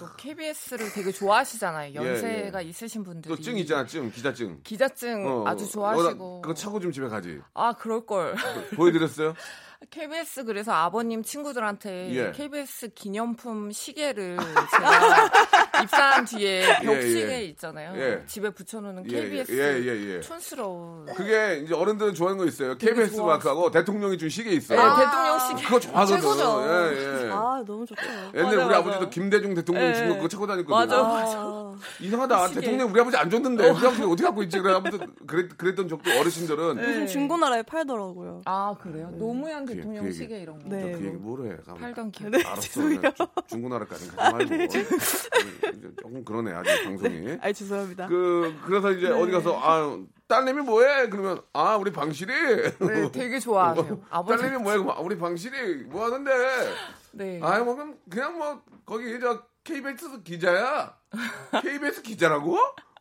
[0.00, 1.92] 또 KBS를 되게 좋아하시잖아요.
[1.92, 3.34] 예, 연세가 있으신 분들이.
[3.34, 4.60] 또증 있잖아, 증 기자증.
[4.62, 6.42] 기자증 어, 아주 여기다 좋아하시고.
[6.42, 7.40] 그거 차고 좀 집에 가지.
[7.54, 8.34] 아 그럴 걸.
[8.76, 9.32] 보여드렸어요?
[9.88, 12.32] KBS 그래서 아버님 친구들한테 예.
[12.32, 14.36] KBS 기념품 시계를
[14.70, 15.30] 제가
[15.82, 17.44] 입사한 뒤에 벽시계 예.
[17.46, 17.92] 있잖아요.
[17.96, 18.22] 예.
[18.26, 20.20] 집에 붙여놓는 예, KBS 예, 예, 예.
[20.20, 21.06] 촌스러운.
[21.14, 22.76] 그게 이제 어른들은 좋아하는 거 있어요.
[22.76, 23.20] KBS.
[23.20, 24.74] 마크하고 대통령이 준 시계 있어.
[24.74, 25.62] 네, 요 대통령 시계.
[25.64, 26.20] 그거 좋아하거든.
[26.20, 26.62] 최고죠.
[26.66, 27.30] 예, 예.
[27.30, 28.02] 아 너무 좋죠.
[28.34, 28.78] 옛날에 맞아, 우리 맞아.
[28.78, 29.94] 아버지도 김대중 대통령 예.
[29.94, 30.74] 준거 그거 차고 다녔거든.
[30.74, 30.96] 맞아.
[31.00, 32.48] 아, 이상하다.
[32.48, 32.60] 시계.
[32.60, 34.58] 대통령 우리 아버지 안 줬는데 우리 아버지 어떻게 갖고 있지?
[34.60, 38.42] 그래 아무튼 그랬, 그랬던 적도 어르신들은 요즘 중고나라에 팔더라고요.
[38.44, 39.10] 아 그래요?
[39.18, 40.12] 노무현 그- 대통령 그.
[40.12, 40.68] 시계 이런 거.
[40.68, 40.92] 네.
[40.92, 41.16] 그 얘기?
[41.64, 41.80] 가면.
[41.80, 42.24] 팔던 기.
[42.26, 42.80] 알았어.
[43.48, 44.66] 중고나라까지 가지 말고.
[46.00, 47.38] 조금 그러네 아직 방송이.
[47.40, 48.06] 아 죄송합니다.
[48.08, 51.08] 그 그래서 이제 어디 가서 아 딸내미 뭐해?
[51.08, 52.32] 그러면 아 우리 방실이.
[52.78, 54.00] 네, 되게 좋아하세요.
[54.10, 54.40] 아버지.
[54.42, 54.78] 딸내미 뭐해?
[54.78, 56.30] 그럼 아, 우리 방실이 뭐 하는데?
[57.12, 57.40] 네.
[57.42, 60.94] 아이 뭐 그럼 그냥 뭐 거기 저 KBS 기자야.
[61.62, 62.56] KBS 기자라고?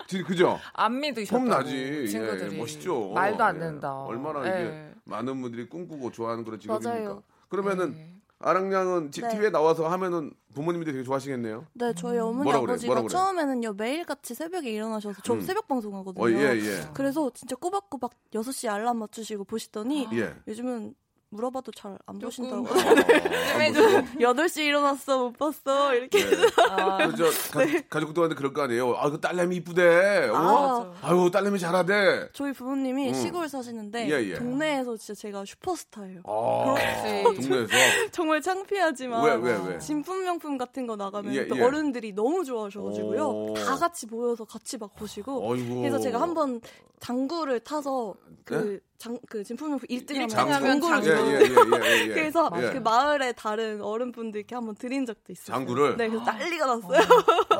[0.08, 0.60] 지- 그죠?
[0.74, 2.08] 안 믿으셨다고 폼나지.
[2.10, 2.56] 친구들이.
[2.56, 3.12] 예, 멋있죠.
[3.14, 3.60] 말도 안 예.
[3.60, 3.94] 된다.
[4.04, 4.62] 얼마나 예.
[4.62, 6.90] 이게 많은 분들이 꿈꾸고 좋아하는 그런 직업이니까.
[6.92, 7.24] 맞아요.
[7.48, 8.16] 그러면은 네.
[8.40, 9.30] 아랑양은 네.
[9.30, 11.68] TV에 나와서 하면은 부모님들이 되게 좋아하시겠네요.
[11.74, 12.72] 네, 저희 어머니 뭐라 그래?
[12.74, 13.08] 아버지가 그래?
[13.08, 15.42] 처음에는요 매일 같이 새벽에 일어나셔서 저 음.
[15.42, 16.26] 새벽 방송 하거든요.
[16.26, 16.90] 어, 예, 예.
[16.94, 20.34] 그래서 진짜 꼬박꼬박 6시 알람 맞추시고 보시더니 예.
[20.48, 20.96] 요즘은
[21.30, 22.68] 물어봐도 잘 안 보신다고.
[22.68, 24.20] 아, 안 보시고.
[24.20, 25.94] 8시 일어났어, 못 봤어.
[25.94, 26.24] 이렇게.
[26.24, 26.48] 네.
[26.70, 28.96] 아, 그, 저, 가, 가족들한테 그럴 거 아니에요.
[28.96, 30.30] 아, 그 딸내미 이쁘대.
[30.30, 30.36] 어?
[30.36, 30.94] 아.
[31.08, 32.30] 아유, 딸내미 잘하대.
[32.34, 33.14] 저희 부모님이 음.
[33.14, 34.34] 시골 사시는데 예, 예.
[34.36, 36.22] 동네에서 진짜 제가 슈퍼스타예요.
[36.26, 37.24] 아, 그렇지.
[37.42, 37.74] 동네에서.
[38.12, 39.80] 정말 창피하지만 왜, 왜, 왜?
[39.80, 41.62] 진품 명품 같은 거 나가면 예, 또 예.
[41.62, 43.28] 어른들이 너무 좋아하셔가지고요.
[43.28, 43.54] 오.
[43.54, 45.48] 다 같이 모여서 같이 막 보시고.
[45.48, 45.76] 어이구.
[45.82, 46.62] 그래서 제가 한번
[47.00, 48.16] 당구를 타서
[48.46, 48.89] 그 네?
[49.00, 50.90] 장, 그 진품명 1등하면 장구.
[50.90, 51.72] 장구를 예, 줘요.
[51.74, 52.14] 예, 예, 예, 예.
[52.14, 52.70] 그래서 예.
[52.74, 55.56] 그 마을에 다른 어른분들께 한번 드린 적도 있어요.
[55.56, 55.96] 장구를?
[55.96, 57.00] 네, 그래서 난리가 났어요.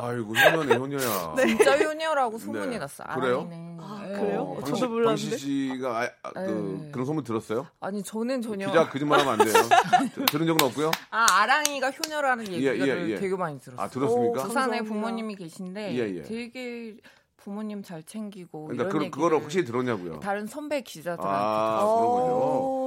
[0.02, 1.34] 아이고 효녀네 효녀야.
[1.40, 2.78] 진짜 효녀라고 소문이 네.
[2.78, 3.04] 났어.
[3.14, 3.48] 그래요?
[3.80, 4.12] 아, 네.
[4.20, 4.54] 그래요?
[4.60, 5.30] 방시- 저도 몰랐는데.
[5.30, 6.90] 방시 씨가 아, 아, 그, 네.
[6.92, 7.66] 그런 소문 들었어요?
[7.80, 9.54] 아니 저는 전혀 기자 거짓말하면 안 돼요.
[10.14, 10.90] 들- 들은 적은 없고요.
[11.08, 13.18] 아 아랑이가 효녀라는 예, 얘기를 예, 예.
[13.18, 13.82] 되게 많이 들었어요.
[13.82, 14.40] 아 들었습니까?
[14.42, 14.82] 오, 부산에.
[14.82, 16.22] 부모님이 계신데 예, 예.
[16.22, 16.98] 되게
[17.42, 20.20] 부모님 잘 챙기고 그러니까 그, 얘기를 그거를 확실히 들었냐고요.
[20.20, 21.78] 다른 선배 기자들한테 아.
[21.80, 22.79] 그런 거죠.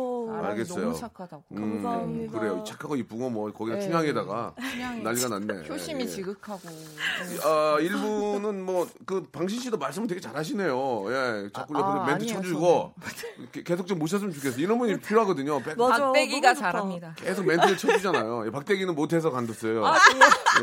[0.43, 0.45] 오.
[0.45, 0.86] 아랑이 알겠어요.
[0.86, 1.43] 너무 착하다고.
[1.53, 2.39] 음, 감사합니다.
[2.39, 2.63] 그래요.
[2.65, 3.84] 착하고 이쁘고 뭐 거기다 네.
[3.86, 4.53] 춘향에다가
[5.03, 5.67] 난리가 났네.
[5.69, 6.08] 효심이 예.
[6.08, 6.62] 지극하고.
[7.43, 11.06] 아, 일부는 뭐 그 방신 씨도 말씀 되게 잘하시네요.
[11.12, 12.93] 예, 자꾸 아, 옆에서 아, 멘트 아니에요, 쳐주고
[13.51, 14.60] 게- 계속 좀 모셨으면 좋겠어.
[14.60, 15.62] 이런 분이 필요하거든요.
[15.62, 16.53] 백- 맞아, 박대기가.
[16.53, 17.13] 잘합니다.
[17.17, 18.45] 계속 멘트를 쳐주잖아요.
[18.47, 19.86] 예, 박대기는 못해서 간뒀어요.
[19.86, 19.95] 아,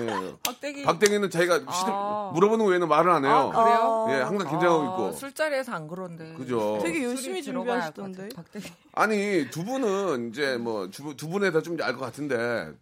[0.01, 0.35] 예.
[0.43, 0.83] 박대기.
[0.85, 2.31] 박대기는 자기가 시도- 아.
[2.35, 3.53] 물어보는 외에는 말을 안 해요.
[3.55, 4.07] 아, 그래요?
[4.11, 5.13] 예, 항상 긴장하고 아, 있고.
[5.13, 6.35] 술자리에서 안 그런데.
[6.35, 6.79] 그죠.
[6.83, 8.29] 되게 열심히 준비하시던데.
[8.35, 8.73] 박대기.
[8.93, 12.73] 아니 두 분은 이제 뭐두 분에 다 좀 알 것 같은데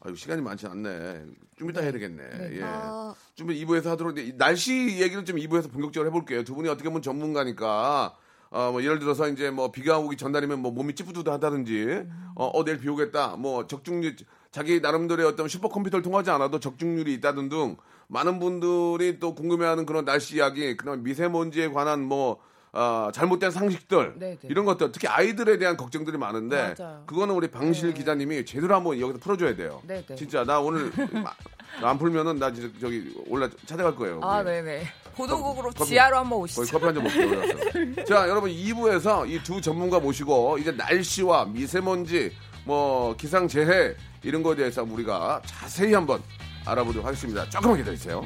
[0.00, 1.24] 아유 시간이 많지 않네.
[1.58, 2.22] 좀 이따 해야 되겠네.
[2.56, 2.60] 예.
[2.62, 6.44] 아, 좀 2부에서 하도록 이 날씨 얘기를 좀 2부에서 본격적으로 해볼게요.
[6.44, 8.14] 두 분이 어떻게 보면 전문가니까
[8.50, 12.04] 어, 뭐 예를 들어서 이제 뭐 비가 오기 전날이면 뭐 몸이 찌뿌드하다든지
[12.36, 13.36] 어, 어 내일 비 오겠다.
[13.36, 14.16] 뭐 적중률
[14.52, 20.36] 자기 나름대로의 어떤 슈퍼컴퓨터를 통하지 않아도 적중률이 있다든 등 많은 분들이 또 궁금해하는 그런 날씨
[20.36, 22.40] 이야기, 그런 미세먼지에 관한 뭐
[22.72, 24.48] 아, 잘못된 상식들 네, 네.
[24.48, 27.02] 이런 것들 특히 아이들에 대한 걱정들이 많은데 맞아요.
[27.06, 29.80] 그거는 우리 방실 기자님이 제대로 한번 여기서 풀어줘야 돼요.
[29.86, 30.14] 네, 네.
[30.14, 31.32] 진짜 나 오늘 마-
[31.82, 34.20] 안 풀면은 나 진짜 저기 올라 찾아갈 거예요.
[34.22, 34.50] 아, 거기.
[34.50, 34.82] 네네.
[35.16, 36.78] 보도국으로 커피- 지하로 한번 오시죠.
[36.78, 38.04] 커피 한잔 먹고.
[38.04, 42.32] 자, 여러분 2부에서 이 두 전문가 모시고 이제 날씨와 미세먼지,
[42.64, 46.22] 뭐 기상 재해 이런 거에 대해서 우리가 자세히 한번
[46.66, 47.48] 알아보도록 하겠습니다.
[47.48, 48.22] 조금만 기다리세요.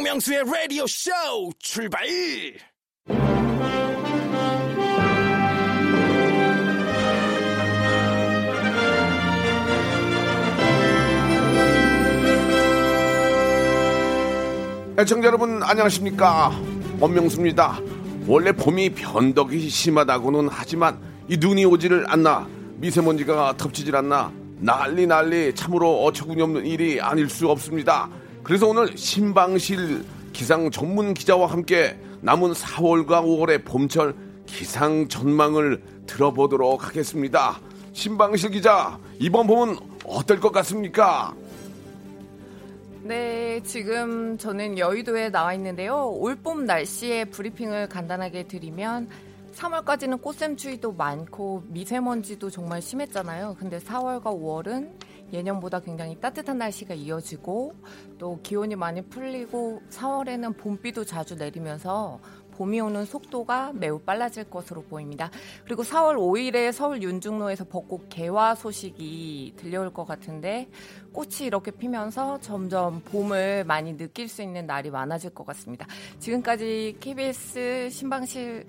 [0.00, 1.10] 박명수의 라디오 쇼
[1.58, 2.00] 출발!
[14.98, 16.50] 애청자 여러분 안녕하십니까?
[16.98, 17.78] 원명수입니다.
[18.26, 26.04] 원래 봄이 변덕이 심하다고는 하지만 이 눈이 오지를 않나 미세먼지가 덮치질 않나 난리 난리 참으로
[26.04, 28.08] 어처구니 없는 일이 아닐 수 없습니다
[28.42, 34.14] 그래서 오늘 신방실 기상 전문 기자와 함께 남은 4월과 5월의 봄철
[34.46, 37.60] 기상 전망을 들어보도록 하겠습니다
[37.92, 41.34] 신방실 기자 이번 봄은 어떨 것 같습니까?
[43.02, 46.10] 네, 지금 저는 여의도에 나와 있는데요.
[46.10, 49.08] 올봄 날씨의 브리핑을 간단하게 드리면
[49.54, 53.56] 3월까지는 꽃샘추위도 많고 미세먼지도 정말 심했잖아요.
[53.58, 54.90] 근데 4월과 5월은
[55.32, 57.74] 예년보다 굉장히 따뜻한 날씨가 이어지고
[58.18, 62.20] 또 기온이 많이 풀리고 4월에는 봄비도 자주 내리면서
[62.60, 65.30] 봄이 오는 속도가 매우 빨라질 것으로 보입니다.
[65.64, 70.68] 그리고 4월 5일에 서울 윤중로에서 벚꽃 개화 소식이 들려올 것 같은데
[71.12, 75.86] 꽃이 이렇게 피면서 점점 봄을 많이 느낄 수 있는 날이 많아질 것 같습니다.
[76.18, 78.66] 지금까지 KBS 신방실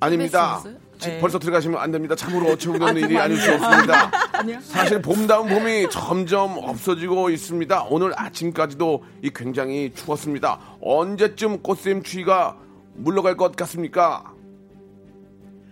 [0.00, 0.60] 아닙니다.
[0.64, 0.78] 뉴스?
[0.98, 1.20] 지- 네.
[1.20, 2.14] 벌써 들어가시면 안 됩니다.
[2.14, 3.52] 참으로 어처구니 없는 아, 일이 아닐 수?
[3.52, 4.10] 없습니다.
[4.62, 7.86] 사실 봄다운 봄이 점점 없어지고 있습니다.
[7.88, 10.60] 오늘 아침까지도 이 굉장히 추웠습니다.
[10.82, 12.56] 언제쯤 꽃샘 추위가
[12.94, 14.24] 물러갈 것 같습니까?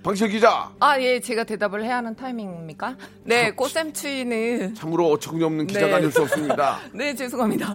[0.02, 2.96] 방실 기자, 아, 예, 제가 대답을 해야 하는 타이밍입니까?
[3.24, 5.92] 네, 꽃샘추위는 참으로 어처구니 없는 기자가 네.
[5.94, 6.78] 아닐 수 없습니다.
[6.94, 7.74] 네, 죄송합니다.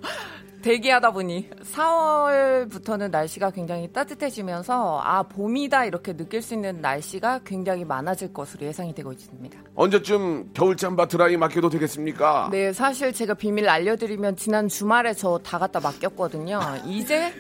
[0.64, 8.34] 대기하다 보니 4월부터는 날씨가 굉장히 따뜻해지면서 아, 봄이다 이렇게 느낄 수 있는 날씨가 굉장히 많아질
[8.34, 9.60] 것으로 예상이 되고 있습니다.
[9.76, 12.48] 언제쯤 겨울잠바 드라이 맡겨도 되겠습니까?
[12.52, 16.60] 네, 사실 제가 비밀 알려드리면 지난 주말에 저 다 갖다 맡겼거든요.
[16.88, 17.34] 이제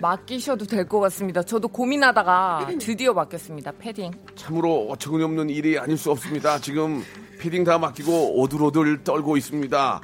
[0.00, 1.42] 맡기셔도 될 것 같습니다.
[1.42, 3.72] 저도 고민하다가 드디어 맡겼습니다.
[3.78, 4.12] 패딩.
[4.34, 6.58] 참으로 어처구니 없는 일이 아닐 수 없습니다.
[6.60, 7.02] 지금
[7.40, 10.00] 피딩 다 맡기고 오들오들 떨고 있습니다.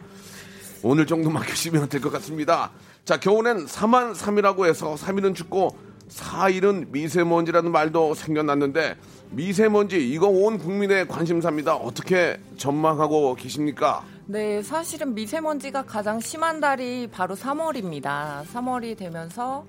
[0.83, 2.71] 오늘 정도 맡기시면 될 것 같습니다.
[3.05, 5.77] 자, 겨울엔 3만 3이라고 해서 3일은 춥고
[6.09, 8.97] 4일은 미세먼지라는 말도 생겨났는데
[9.31, 11.75] 미세먼지 이거 온 국민의 관심사입니다.
[11.77, 14.05] 어떻게 전망하고 계십니까?
[14.27, 18.45] 네, 사실은 미세먼지가 가장 심한 달이 바로 3월입니다.
[18.53, 19.65] 3월이 되면서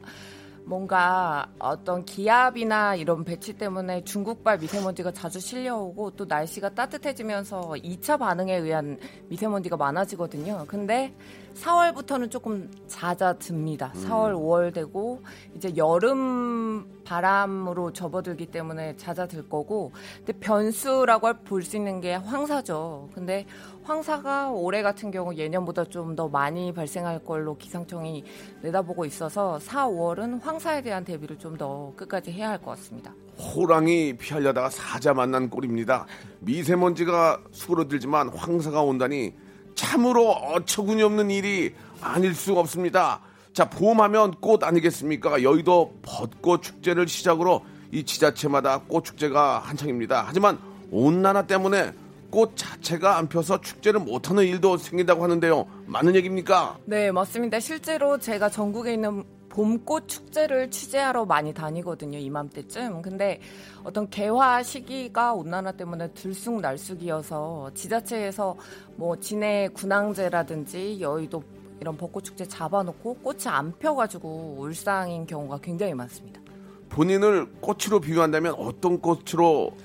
[0.66, 8.56] 뭔가 어떤 기압이나 이런 배치 때문에 중국발 미세먼지가 자주 실려오고 또 날씨가 따뜻해지면서 2차 반응에
[8.58, 8.98] 의한
[9.28, 10.66] 미세먼지가 많아지거든요.
[10.68, 11.14] 근데
[11.56, 13.92] 4월부터는 조금 잦아듭니다.
[13.94, 15.22] 4월, 5월 되고
[15.56, 23.10] 이제 여름 바람으로 접어들기 때문에 잦아들 거고 근데 변수라고 볼 수 있는 게 황사죠.
[23.14, 23.46] 근데
[23.84, 28.24] 황사가 올해 같은 경우 예년보다 좀 더 많이 발생할 걸로 기상청이
[28.62, 33.14] 내다보고 있어서 4, 5월은 황사에 대한 대비를 좀 더 끝까지 해야 할 것 같습니다.
[33.38, 36.06] 호랑이 피하려다가 사자 만난 꼴입니다.
[36.42, 39.34] 미세먼지가 수그러들지만 황사가 온다니
[39.76, 43.22] 참으로 어처구니 없는 일이 아닐 수가 없습니다.
[43.54, 45.42] 자, 봄하면 꽃 아니겠습니까?
[45.44, 50.26] 여의도 벚꽃 축제를 시작으로 이 지자체마다 꽃 축제가 한창입니다.
[50.28, 50.60] 하지만
[50.92, 51.94] 온난화 때문에
[52.34, 55.68] 꽃 자체가 안 펴서 축제를 못하는 일도 생긴다고 하는데요.
[55.86, 56.80] 맞는 얘기입니까?
[56.86, 57.60] 네, 맞습니다.
[57.60, 63.04] 실제로 제가 전국에 있는 봄꽃 축제를 취재하러 많이 다니거든요, 이맘때쯤.
[63.04, 63.40] 근데
[63.84, 68.56] 어떤 개화 시기가 온난화 때문에 들쑥날쑥이어서 지자체에서
[68.96, 71.44] 뭐 진해 군항제라든지 여의도
[71.82, 76.42] 이런 벚꽃 축제 잡아놓고 꽃이 안 펴가지고 울상인 경우가 굉장히 많습니다.
[76.90, 79.76] 본인을 꽃으로 비유한다면 어떤 꽃으로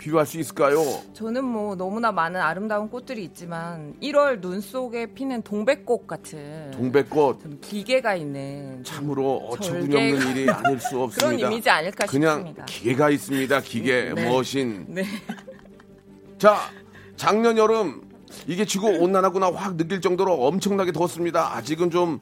[0.00, 0.80] 비유할 수 있을까요?
[1.12, 7.58] 저는 뭐 너무나 많은 아름다운 꽃들이 있지만 1월 눈 속에 피는 동백꽃 같은 동백꽃 좀
[7.60, 11.36] 기계가 있는 참으로 어처구니 절개가- 없는 일이 아닐 수 없습니다.
[11.36, 12.64] 그런 이미지 아닐까 그냥 싶습니다.
[12.64, 13.60] 기계가 있습니다.
[13.60, 14.24] 기계 네.
[14.30, 14.86] 머신.
[14.88, 15.04] 네.
[16.38, 16.56] 자,
[17.16, 18.00] 작년 여름
[18.46, 21.54] 이게 지구 온난화구나 확 느낄 정도로 엄청나게 더웠습니다.
[21.56, 22.20] 아직은 좀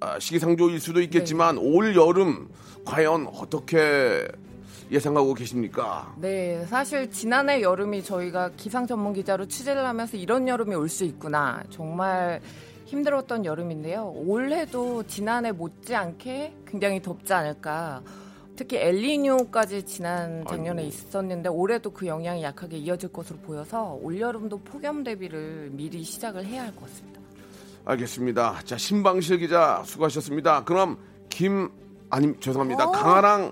[0.00, 1.60] 아, 시기상조일 수도 있겠지만 네.
[1.62, 2.48] 올 여름
[2.86, 4.26] 과연 어떻게
[4.90, 6.14] 예상하고 계십니까?
[6.18, 11.62] 네, 사실 지난해 여름이 저희가 기상 전문 기자로 취재를 하면서 이런 여름이 올 수 있구나.
[11.70, 12.40] 정말
[12.86, 14.12] 힘들었던 여름인데요.
[14.16, 18.00] 올해도 지난해 못지않게 굉장히 덥지 않을까.
[18.56, 20.88] 특히 엘리뇨까지 지난 작년에 아이고.
[20.88, 26.62] 있었는데 올해도 그 영향이 약하게 이어질 것으로 보여서 올 여름도 폭염 대비를 미리 시작을 해야
[26.62, 27.20] 할 것 같습니다.
[27.84, 28.60] 알겠습니다.
[28.64, 30.64] 자, 신방실 기자 수고하셨습니다.
[30.64, 30.98] 그럼
[31.28, 31.70] 김
[32.10, 32.90] 아님 죄송합니다.
[32.90, 33.50] 강아랑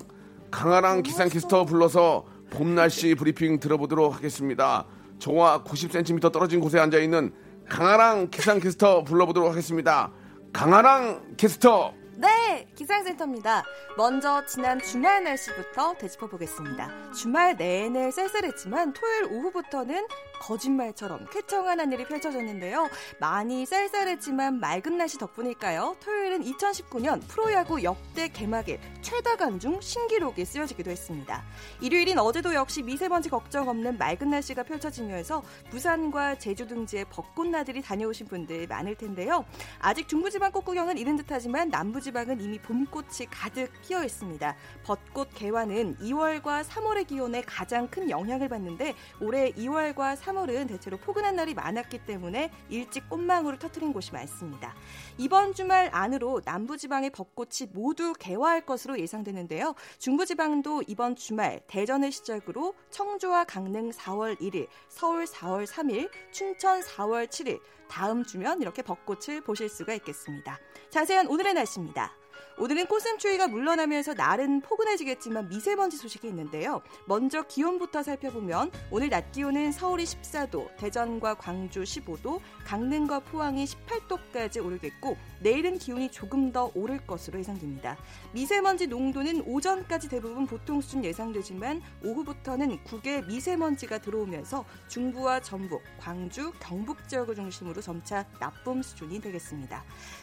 [0.50, 4.86] 강아랑 기상캐스터 불러서 봄 날씨 브리핑 들어보도록 하겠습니다.
[5.18, 7.32] 저와 90cm 떨어진 곳에 앉아 있는
[7.68, 10.12] 강아랑 기상캐스터 불러보도록 하겠습니다.
[10.52, 11.92] 강아랑 캐스터.
[12.18, 13.62] 네, 기상센터입니다.
[13.98, 17.12] 먼저 지난 주말 날씨부터 되짚어 보겠습니다.
[17.12, 20.06] 주말 내내 쌀쌀했지만 토요일 오후부터는
[20.40, 22.88] 거짓말처럼 쾌청한 하늘이 펼쳐졌는데요.
[23.20, 25.96] 많이 쌀쌀했지만 맑은 날씨 덕분일까요?
[26.00, 31.44] 토요일은 2019년 프로야구 역대 개막일 최다 간중 신기록이 쓰여지기도 했습니다.
[31.80, 38.66] 일요일인 어제도 역시 미세먼지 걱정 없는 맑은 날씨가 펼쳐지면서 부산과 제주 등지에 벚꽃나들이 다녀오신 분들
[38.68, 39.44] 많을 텐데요.
[39.80, 41.68] 아직 중부지방 꽃구경은 이른 듯하지만
[42.06, 44.56] 남부지방은 이미 봄꽃이 가득 피어 있습니다.
[44.84, 51.54] 벚꽃 개화는 2월과 3월의 기온에 가장 큰 영향을 받는데 올해 2월과 3월은 대체로 포근한 날이
[51.54, 54.74] 많았기 때문에 일찍 꽃망울을 터트린 곳이 많습니다.
[55.18, 59.74] 이번 주말 안으로 남부지방의 벚꽃이 모두 개화할 것으로 예상되는데요.
[59.98, 67.60] 중부지방도 이번 주말 대전을 시작으로 청주와 강릉 4월 1일, 서울 4월 3일, 춘천 4월 7일,
[67.88, 70.58] 다음 주면 이렇게 벚꽃을 보실 수가 있겠습니다.
[70.90, 72.12] 자세한 오늘의 날씨입니다.
[72.58, 76.80] 오늘은 꽃샘추위가 물러나면서 날은 포근해지겠지만 미세먼지 소식이 있는데요.
[77.04, 85.18] 먼저 기온부터 살펴보면 오늘 낮 기온은 서울이 14도, 대전과 광주 15도, 강릉과 포항이 18도까지 오르겠고
[85.40, 87.98] 내일은 기온이 조금 더 오를 것으로 예상됩니다.
[88.36, 97.08] 미세먼지 농도는 오전까지 대부분 보통 수준 예상되지만 오후부터는 국외 미세먼지가 들어오면서 중부와 전북, 광주, 경북
[97.08, 99.82] 지역을 중심으로 점차 나쁨 수준이 되겠습니다.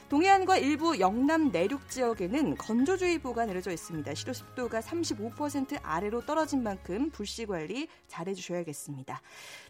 [0.10, 4.14] 동해안과 일부 영남 내륙 지역에는 건조주의보가 내려져 있습니다.
[4.14, 9.22] 실효 습도가 35% 아래로 떨어진 만큼 불씨 관리 잘해주셔야겠습니다.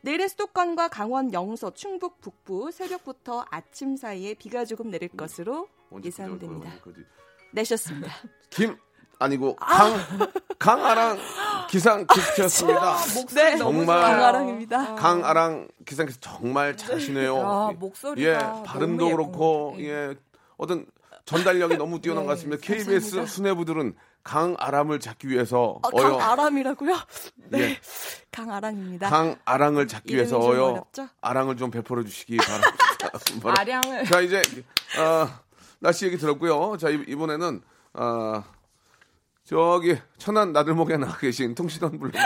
[0.02, 5.70] 내일은 수도권과 강원 영서, 충북 북부 새벽부터 아침 사이에 비가 조금 내릴 것으로
[6.04, 6.72] 예상됩니다.
[7.54, 8.12] 내셨습니다.
[8.50, 8.78] 김
[9.20, 9.94] 아니고 강
[10.60, 11.18] 강아랑
[11.70, 12.92] 기상 캐스터였습니다.
[13.16, 14.02] 목소리 너무 정말.
[14.02, 14.96] 강아랑입니다.
[14.96, 17.38] 강아랑 기상 캐스터 정말 잘하시네요.
[17.38, 20.16] 아, 예, 목소리가 발음도 너무 그렇고 것예
[20.58, 20.86] 어떤
[21.26, 22.62] 전달력이 너무 뛰어난 네, 것 같습니다.
[22.62, 23.26] KBS 감사합니다.
[23.28, 26.98] 수뇌부들은 강아람을 잡기 위해서 어, 어여 강아람이라고요?
[27.50, 27.80] 네, 예,
[28.32, 29.10] 강아랑입니다.
[29.10, 30.86] 강아랑을 잡기 위해서 어여?
[31.22, 32.38] 아랑을 좀 베풀어 주시기
[33.42, 33.54] 바랍니다.
[33.58, 34.42] 아량을 자 이제
[35.00, 35.28] 어,
[35.84, 36.78] 날씨 얘기 들었고요.
[36.78, 37.62] 자 이- 이번에는
[37.96, 38.44] 어,
[39.44, 42.22] 저기 천안 나들목에 나가 계신 통신원 분들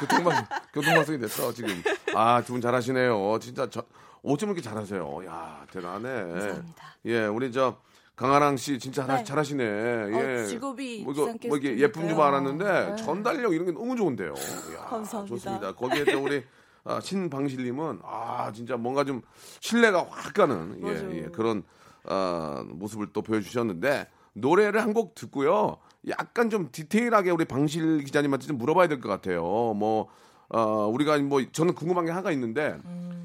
[0.00, 1.70] 교통방 교통방송이 됐어 지금
[2.14, 3.38] 아 두 분 잘하시네요.
[3.40, 3.82] 진짜 저
[4.22, 5.24] 어쩜 이렇게 잘하세요?
[5.26, 6.08] 야 대단해.
[6.30, 6.84] 감사합니다.
[7.06, 7.78] 예 우리 저
[8.16, 9.24] 강아랑 씨 진짜 잘하, 네.
[9.24, 9.64] 잘하시네.
[9.64, 10.42] 예.
[10.42, 11.78] 어, 직업이 뭐, 이거, 뭐 이게.
[11.78, 12.96] 예쁜 줄 알았는데 네.
[12.96, 14.34] 전달력 이런 게 너무 좋은데요.
[14.76, 15.34] 야, 감사합니다.
[15.36, 15.72] 좋습니다.
[15.74, 16.44] 거기에 또 우리
[16.84, 19.22] 아, 신방실님은 아 진짜 뭔가 좀
[19.60, 21.16] 신뢰가 확 가는 예.
[21.16, 21.64] 예, 그런
[22.08, 25.78] 어, 모습을 또 보여주셨는데 노래를 한 곡 듣고요.
[26.08, 29.42] 약간 좀 디테일하게 우리 방실 기자님한테 좀 물어봐야 될 것 같아요.
[29.42, 30.08] 뭐
[30.48, 32.78] 어, 우리가 뭐 저는 궁금한 게 하나가 있는데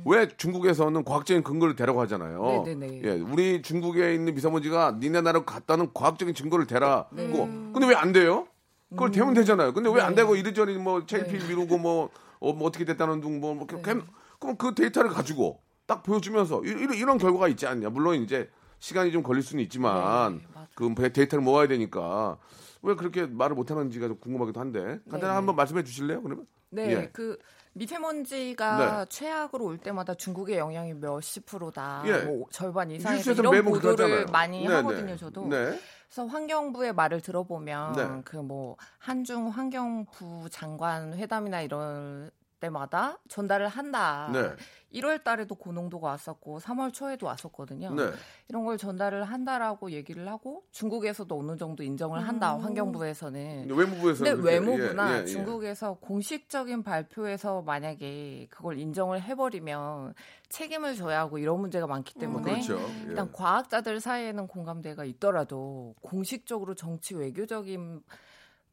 [0.06, 2.42] 왜 중국에서는 과학적인 근거를 대라고 하잖아요.
[2.42, 2.63] 음.
[2.63, 3.02] 네네네.
[3.04, 7.15] 예, 우리 중국에 있는 미세먼지가 니네 나라 갔다는 과학적인 증거를 대라고.
[7.15, 7.28] 네.
[7.74, 8.48] 근데 왜 안 돼요?
[8.92, 9.74] 그걸 대면 되잖아요.
[9.74, 10.22] 근데 왜안 네.
[10.22, 13.82] 되고 이리저리 뭐 체일필 미루고 뭐, 어, 뭐 어떻게 됐다는 둥뭐 뭐, 네.
[13.82, 17.89] 그럼 그 데이터를 가지고 딱 보여주면서 이- 이런, 이런 결과가 있지 않냐.
[17.89, 20.62] 물론 이제 시간이 좀 걸릴 수는 있지만 네.
[20.76, 22.38] 그 데이터를 모아야 되니까
[22.82, 26.22] 왜 그렇게 말을 못하는지가 좀 궁금하기도 한데 간단히 네, 한번 말씀해 주실래요?
[26.22, 27.10] 그러면 네, 예.
[27.12, 27.38] 그
[27.74, 29.06] 미세먼지가 네.
[29.10, 32.24] 최악으로 올 때마다 중국의 영향이 몇십 프로다, 예.
[32.24, 34.26] 뭐 절반 뉴스에서 이런 보도를 그러잖아요.
[34.32, 35.18] 많이 네, 하거든요, 네.
[35.18, 35.48] 저도.
[35.48, 35.80] 네.
[36.08, 38.22] 그래서 환경부의 말을 들어보면 네.
[38.26, 44.30] 그뭐 한중 환경부 장관 회담이나 이럴 때마다 전달을 한다.
[44.34, 44.52] 네.
[44.93, 47.93] 1월 달에도 고농도가 왔었고 3월 초에도 왔었거든요.
[47.93, 48.12] 네.
[48.48, 52.56] 이런 걸 전달을 한다라고 얘기를 하고 중국에서도 어느 정도 인정을 한다.
[52.56, 52.62] 음.
[52.62, 53.69] 환경부에서는.
[53.69, 55.26] 외무부에서 근데 외무부나 예, 예.
[55.26, 60.15] 중국에서 공식적인 발표에서 만약에 그걸 인정을 해 버리면
[60.50, 62.80] 책임을 져야 하고 이런 문제가 많기 때문에 그렇죠.
[62.80, 63.04] 예.
[63.10, 68.02] 일단 과학자들 사이에는 공감대가 있더라도 공식적으로 정치 외교적인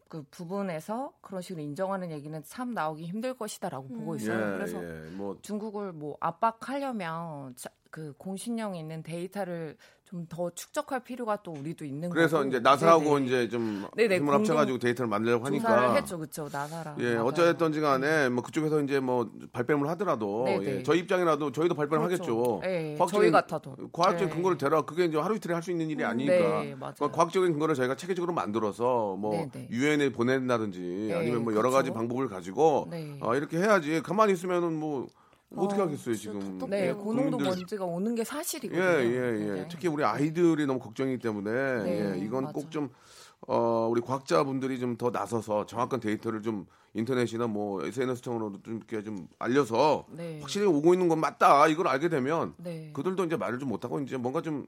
[0.09, 4.53] 그 부분에서 그런 식으로 인정하는 얘기는 참 나오기 힘들 것이다라고 보고 있어요.
[4.53, 5.11] 예, 그래서 예.
[5.11, 9.77] 뭐 중국을 뭐 압박하려면 자- 그 공신력 있는 데이터를
[10.09, 12.49] 좀 더 축적할 필요가 또 우리도 있는 그래서 거고.
[12.49, 13.27] 이제 나사하고 네네.
[13.27, 16.96] 이제 좀 네네, 힘을 합쳐가지고 데이터를 만들려고 하니까 조사를 했죠, 그렇죠, 나사랑.
[17.01, 17.25] 예, 맞아요.
[17.27, 20.46] 어쩌됐든지 간에 뭐 그쪽에서 이제 뭐 발뺌을 하더라도.
[20.49, 22.22] 예, 저희 입장이라도 저희도 발표를 그렇죠.
[22.22, 22.61] 하겠죠.
[22.66, 23.77] 예, 과학적인- 저희 같아도.
[23.92, 24.35] 과학적인 네.
[24.35, 26.35] 근거를 대라 그게 이제 하루 이틀에 할 수 있는 일이 아니니까.
[26.62, 26.75] 네.
[26.77, 29.49] 그러니까 과학적인 근거를 저희가 체계적으로 만들어서 뭐.
[29.70, 31.99] 유엔에 보낸다든지 네, 아니면 뭐 여러 가지 그렇죠.
[31.99, 33.18] 방법을 가지고 네.
[33.20, 35.09] 어, 이렇게 해야지 가만히 있으면은 뭐
[35.54, 36.59] 어떻게 어, 하겠어요 진짜 지금.
[36.70, 38.82] 네, 예, 고농도 국민들- 먼지가 오는 게 예, 사실이거든요.
[38.82, 39.04] 예,
[39.40, 39.52] 예.
[39.62, 39.68] 네.
[39.70, 41.50] 특히 우리 아이들이 너무 걱정이기 때문에
[41.85, 42.52] 네, 예, 이건.
[42.52, 42.90] 꼭 좀
[43.48, 49.02] 어, 우리 과학자분들이 좀 더 나서서 정확한 데이터를 좀 인터넷이나 뭐 SNS 통으로도 좀 이렇게
[49.04, 50.40] 좀 알려서 네.
[50.40, 52.90] 확실히 오고 있는 건 맞다 이걸 알게 되면 네.
[52.94, 54.66] 그들도 이제 말을 좀 못하고 이제 뭔가 좀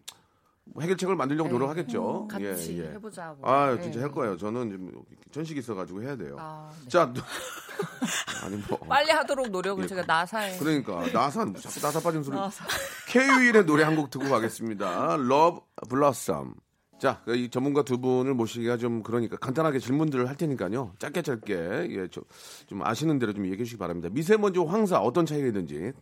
[0.80, 1.52] 해결책을 만들려고 네.
[1.54, 2.28] 노력하겠죠.
[2.30, 2.90] 같이 예, 예.
[2.92, 3.34] 해보자.
[3.38, 3.50] 뭐.
[3.50, 3.82] 아 네.
[3.82, 4.36] 진짜 할 거예요.
[4.36, 5.02] 저는 좀
[5.32, 6.36] 전식이 있어가지고 해야 돼요.
[6.38, 6.88] 아, 네.
[6.88, 7.12] 자,
[8.44, 12.36] 아니 뭐 빨리 하도록 노력을 제가 나사에 그러니까 나사 자꾸 나사 빠진 소리.
[12.36, 12.64] 나사.
[13.08, 15.14] K-윌의 노래 한 곡 듣고 가겠습니다.
[15.14, 16.54] Love Blossom.
[17.00, 20.94] 자, 이 전문가 두 분을 모시기가 좀 그러니까 간단하게 질문들을 할 테니까요.
[20.98, 22.24] 짧게 짧게 예, 좀,
[22.66, 24.08] 좀 아시는 대로 좀 얘기해 주시기 바랍니다.
[24.12, 25.92] 미세먼지 황사 어떤 차이가 있는지.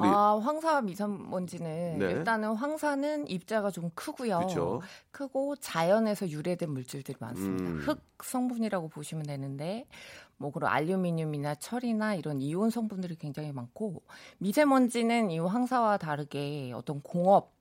[0.00, 2.10] 우리 아, 황사 미세먼지는 네.
[2.10, 4.40] 일단은 황사는 입자가 좀 크고요.
[4.40, 4.80] 그쵸.
[5.10, 7.64] 크고 자연에서 유래된 물질들이 많습니다.
[7.64, 7.78] 음.
[7.80, 9.86] 흑 성분이라고 보시면 되는데
[10.36, 14.02] 뭐 그런 알루미늄이나 철이나 이런 이온 성분들이 굉장히 많고
[14.38, 17.59] 미세먼지는 이 황사와 다르게 어떤 공업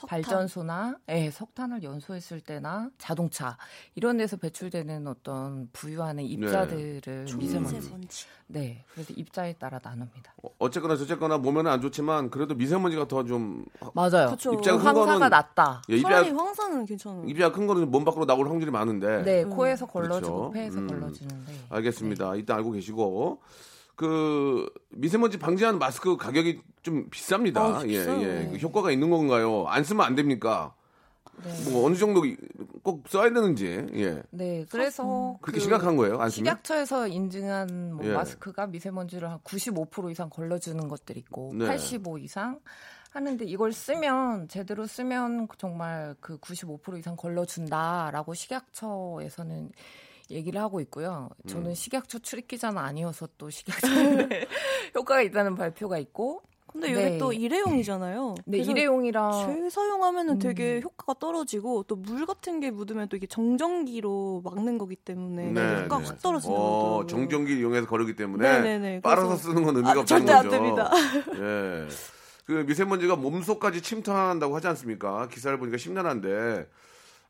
[0.00, 0.22] 석탄.
[0.22, 3.56] 발전소나 예, 석탄을 연소했을 때나 자동차
[3.94, 7.74] 이런 데서 배출되는 어떤 부유하는 입자들을 미세먼지.
[7.76, 8.26] 미세먼지.
[8.46, 10.34] 네, 그래서 입자에 따라 나눕니다.
[10.42, 14.30] 어, 어쨌거나 저쨌거나 몸에는 안 좋지만 그래도 미세먼지가 더 좀 맞아요.
[14.30, 14.54] 그쵸.
[14.54, 15.82] 입자가 큰 황사가 거는 낮다.
[15.90, 17.24] 예, 입자 황사는 괜찮아요.
[17.26, 19.22] 입자가 큰 거는 몸 밖으로 나올 확률이 많은데.
[19.22, 19.50] 네, 음.
[19.50, 20.50] 코에서 걸러지고 그렇죠.
[20.52, 20.86] 폐에서 음.
[20.88, 21.52] 걸러지는데.
[21.68, 22.34] 알겠습니다.
[22.36, 23.40] 일단 알고 계시고
[24.00, 27.58] 그 미세먼지 방지하는 마스크 가격이 좀 비쌉니다.
[27.58, 27.96] 아, 예.
[27.96, 28.48] 예.
[28.50, 29.66] 그 효과가 있는 건가요?
[29.66, 30.74] 안 쓰면 안 됩니까?
[31.44, 31.70] 네.
[31.70, 32.22] 뭐 어느 정도
[32.82, 33.66] 꼭 써야 되는지.
[33.92, 34.22] 예.
[34.30, 36.18] 네, 그래서 그렇게 그 심각한 거예요?
[36.18, 36.46] 안 쓰면?
[36.46, 38.14] 식약처에서 인증한 뭐 예.
[38.14, 41.66] 마스크가 미세먼지를 한 95% 이상 걸러주는 것들이 있고 네.
[41.66, 42.58] 85 이상
[43.10, 49.72] 하는데 이걸 쓰면 제대로 쓰면 정말 그 95% 이상 걸러준다라고 식약처에서는
[50.30, 51.28] 얘기를 하고 있고요.
[51.46, 51.74] 저는 음.
[51.74, 54.28] 식약처 출입 기자는 아니어서 또 식약처에
[54.94, 57.18] 효과가 있다는 발표가 있고 근데 이게 네.
[57.18, 58.36] 또 일회용이잖아요.
[58.46, 60.38] 네, 그래서 일회용이라 재사용하면은 음.
[60.38, 65.82] 되게 효과가 떨어지고 또 물 같은 게 묻으면 또 이게 정전기로 막는 거기 때문에 네,
[65.82, 66.06] 효과가 네.
[66.06, 67.06] 확 떨어진다고 어.
[67.06, 69.00] 정전기 이용해서 거르기 때문에 네네네.
[69.00, 70.50] 빨아서 그래서- 쓰는 건 의미가 아, 없다는 절대 안 거죠.
[70.50, 70.90] 됩니다.
[71.42, 71.88] 예.
[72.46, 75.26] 그 미세먼지가 몸속까지 침투한다고 하지 않습니까?
[75.28, 76.68] 기사를 보니까 심란한데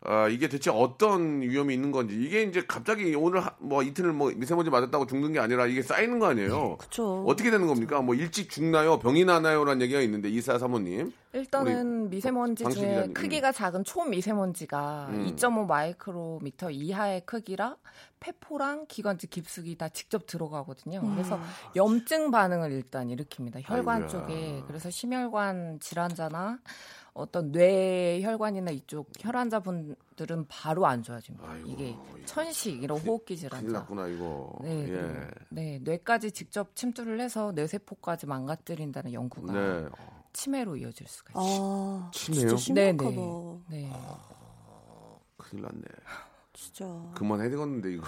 [0.03, 4.33] 아, 이게 대체 어떤 위험이 있는 건지 이게 이제 갑자기 오늘 하- 뭐 이틀 뭐
[4.35, 6.79] 미세먼지 맞았다고 죽는 게 아니라 이게 쌓이는 거 아니에요?
[6.79, 7.23] 그쵸.
[7.27, 8.01] 어떻게 되는 겁니까?
[8.01, 8.99] 뭐 일찍 죽나요?
[8.99, 11.13] 병이 나나요?라는 얘기가 있는데 이사 사모님.
[11.35, 15.27] 일단은 미세먼지 중에 기자님, 크기가 작은 초미세먼지가 음.
[15.37, 17.77] 2.5 마이크로미터 이하의 크기라
[18.21, 21.01] 폐포랑 기관지 깊숙이 다 직접 들어가거든요.
[21.15, 21.39] 그래서
[21.77, 23.61] 염증 반응을 일단 일으킵니다.
[23.65, 24.09] 혈관 아이고야.
[24.09, 24.63] 쪽에.
[24.67, 26.59] 그래서 심혈관 질환자나
[27.13, 31.49] 어떤 뇌 혈관이나 이쪽 혈환자분들은 바로 안 좋아집니다.
[31.51, 33.73] 아이고, 이게 천식 이런 호흡기 큰일 질환자.
[33.81, 34.57] 났구나 이거.
[34.63, 34.87] 네, 예.
[34.87, 39.87] 그리고 네, 뇌까지 직접 침투를 해서 뇌세포까지 망가뜨린다는 연구가 네.
[40.33, 41.63] 치매로 이어질 수가 있어요.
[42.07, 42.41] 아, 치매요?
[42.41, 43.11] 진짜 심각하다.
[43.11, 43.61] 네네.
[43.71, 43.93] 네.
[45.37, 45.83] 큰일 났네.
[46.53, 46.85] 진짜.
[47.15, 48.07] 그만해야 되겠는데 이거.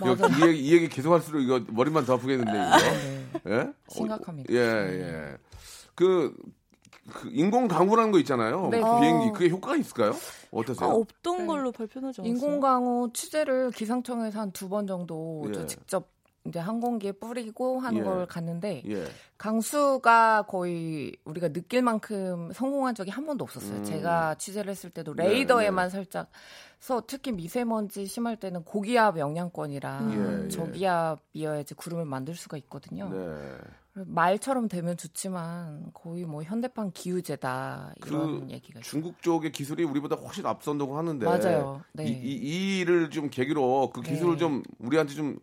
[0.00, 0.26] 맞아.
[0.38, 3.50] 이거 이, 얘기, 이 얘기 계속 할수록 이거 머리만 더 아프겠는데 이거.
[3.50, 3.72] 예?
[3.88, 4.52] 심각합니다.
[4.52, 5.36] 어, 예, 예.
[5.94, 6.34] 그,
[7.12, 8.68] 그 인공 강우라는 거 있잖아요.
[8.70, 8.80] 네.
[8.80, 9.32] 그 비행기 어.
[9.32, 10.12] 그게 효과가 있을까요?
[10.12, 10.16] 아,
[10.52, 10.88] 어떠세요?
[10.90, 11.46] 없던 네.
[11.46, 12.26] 걸로 발표하지 않았어요?
[12.26, 15.52] 인공 강우 취재를 기상청에서 한 두 번 정도 예.
[15.52, 16.08] 저 직접
[16.46, 18.04] 이제 항공기에 뿌리고 하는 예.
[18.04, 19.06] 걸 갔는데 예.
[19.38, 23.78] 강수가 거의 우리가 느낄 만큼 성공한 적이 한 번도 없었어요.
[23.78, 23.84] 음.
[23.84, 26.30] 제가 취재를 했을 때도 네, 레이더에만 살짝
[26.80, 30.48] 서 특히 미세먼지 심할 때는 고기압 영향권이라 예, 예.
[30.48, 33.08] 저기압이어야지 구름을 만들 수가 있거든요.
[33.08, 33.56] 네.
[33.94, 38.80] 말처럼 되면 좋지만 거의 뭐 현대판 기우제다 이런 그 얘기가.
[38.80, 41.80] 중국 쪽의 기술이 우리보다 훨씬 앞선다고 하는데 맞아요.
[41.92, 42.06] 네.
[42.06, 44.38] 이, 이, 이 일을 좀 계기로 그 기술을 네.
[44.38, 45.38] 좀 우리한테 좀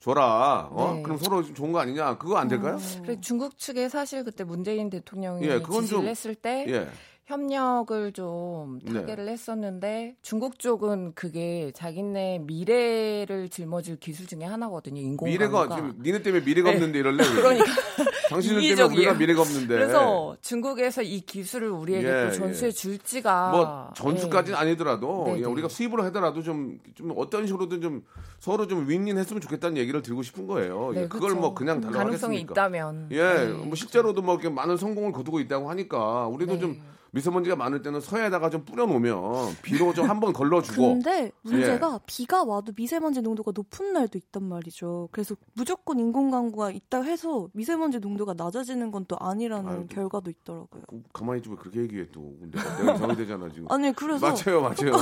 [0.00, 0.68] 줘라.
[0.70, 0.92] 어?
[0.96, 1.02] 네.
[1.02, 2.18] 그럼 서로 좀 좋은 거 아니냐?
[2.18, 2.78] 그거 안 될까요?
[3.06, 6.88] 그리고 중국 측에 사실 그때 문재인 대통령이 예, 지시를 좀- 했을 때 예.
[7.26, 9.00] 협력을 좀 네.
[9.00, 15.00] 타결을 했었는데 중국 쪽은 그게 자기네 미래를 짊어질 기술 중에 하나거든요.
[15.00, 15.64] 인공강우가.
[15.64, 16.76] 미래가 지금 니네 때문에 미래가 네.
[16.76, 17.24] 없는데 이럴래?
[17.24, 17.64] 그러니까
[18.28, 19.00] 당신들 때문에 이기적이에요.
[19.00, 19.68] 우리가 미래가 없는데.
[19.68, 22.72] 그래서 중국에서 이 기술을 우리에게 예, 또 전수해 예.
[22.72, 24.60] 줄지가 뭐 전수까지는 예.
[24.60, 25.46] 아니더라도 네, 예, 네.
[25.46, 28.04] 우리가 수입을 하더라도 좀, 좀 어떤 식으로든 좀
[28.38, 30.90] 서로 좀 윈윈 했으면 좋겠다는 얘기를 드리고 싶은 거예요.
[30.94, 31.40] 예, 네, 그걸 그쵸.
[31.40, 32.52] 뭐 그냥 달라고 가능성이 하겠습니까?
[32.52, 33.46] 있다면 예, 네.
[33.52, 36.58] 뭐 실제로도 뭐 이렇게 많은 성공을 거두고 있다고 하니까 우리도 네.
[36.60, 36.82] 좀
[37.14, 41.98] 미세먼지가 많을 때는 서해에다가 좀 뿌려놓으면 비로 좀 한 번 걸러주고 근데 문제가 예.
[42.06, 45.08] 비가 와도 미세먼지 농도가 높은 날도 있단 말이죠.
[45.12, 50.82] 그래서 무조건 인공강우가 있다 해서 미세먼지 농도가 낮아지는 건 또 아니라는 아유, 결과도 있더라고요.
[51.12, 54.92] 가만히 있지 왜 그렇게 얘기해 또 근데 내가 이상이 되잖아 지금 아니 그래서 맞아요 맞아요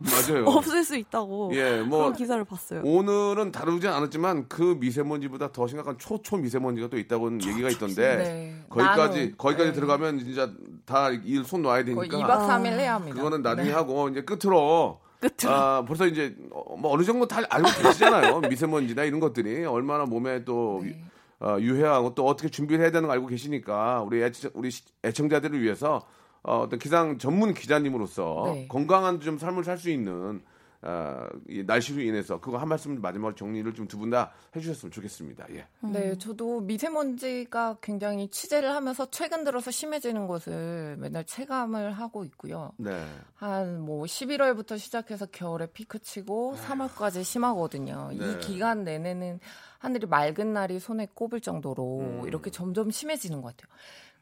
[0.00, 2.82] 맞아요 없을 수 있다고 예, 뭐 그런 기사를 봤어요.
[2.84, 8.64] 오늘은 다루지 않았지만 그 미세먼지보다 더 심각한 초초 미세먼지가 또 있다고는 얘기가 있던데 네.
[8.68, 9.72] 거기까지 나는, 거기까지 네.
[9.72, 10.50] 들어가면 진짜
[10.84, 13.16] 다 일 손 놔야 거의 되니까 2박 3일 해야 합니다.
[13.16, 13.72] 그거는 나중에 네.
[13.74, 15.00] 하고 이제 끝으로
[15.46, 18.40] 아, 벌써 이제 어, 뭐 어느 정도 다 알고 계시잖아요.
[18.50, 21.00] 미세먼지나 이런 것들이 얼마나 몸에 또 네.
[21.40, 25.60] 어, 유해하고 또 어떻게 준비를 해야 되는 거 알고 계시니까 우리 애청, 우리 시- 애청자들을
[25.62, 26.02] 위해서
[26.42, 28.66] 어, 어떤 기상 전문 기자님으로서 네.
[28.68, 30.40] 건강한 좀 삶을 살 수 있는
[30.84, 35.46] 어, 이 날씨로 인해서 그거 한 말씀 마지막으로 정리를 좀 두 분 다 해주셨으면 좋겠습니다.
[35.54, 35.66] 예.
[35.80, 42.72] 네, 저도 미세먼지가 굉장히 취재를 하면서 최근 들어서 심해지는 것을 맨날 체감을 하고 있고요.
[42.78, 43.04] 네.
[43.34, 48.10] 한 뭐 11월부터 시작해서 겨울에 피크 치고 3월까지 심하거든요.
[48.12, 48.16] 네.
[48.32, 49.38] 이 기간 내내는
[49.78, 52.22] 하늘이 맑은 날이 손에 꼽을 정도로 음.
[52.26, 53.72] 이렇게 점점 심해지는 것 같아요.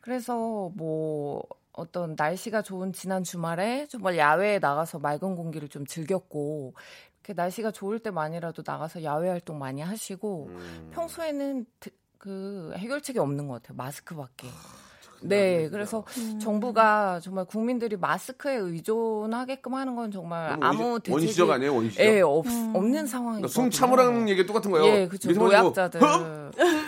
[0.01, 1.43] 그래서 뭐
[1.81, 6.75] 어떤 날씨가 좋은 지난 주말에 정말 야외에 나가서 맑은 공기를 좀 즐겼고
[7.25, 10.91] 이렇게 날씨가 좋을 때만이라도 나가서 야외 활동 많이 하시고 음.
[10.93, 13.77] 평소에는 드- 그 해결책이 없는 것 같아요.
[13.79, 14.49] 마스크밖에.
[15.23, 16.05] 네, 그래서
[16.41, 22.05] 정부가 정말 국민들이 마스크에 의존하게끔 하는 건 정말 그건 아무 대책이 원시적 아니에요, 원시적?
[22.07, 22.73] 예, 없, 음.
[22.75, 23.07] 없는.
[23.07, 24.87] 그러니까 숨 참으라는 얘기 똑같은 거예요.
[24.87, 25.31] 예, 그렇죠.
[25.33, 26.01] 뭐, 노약자들.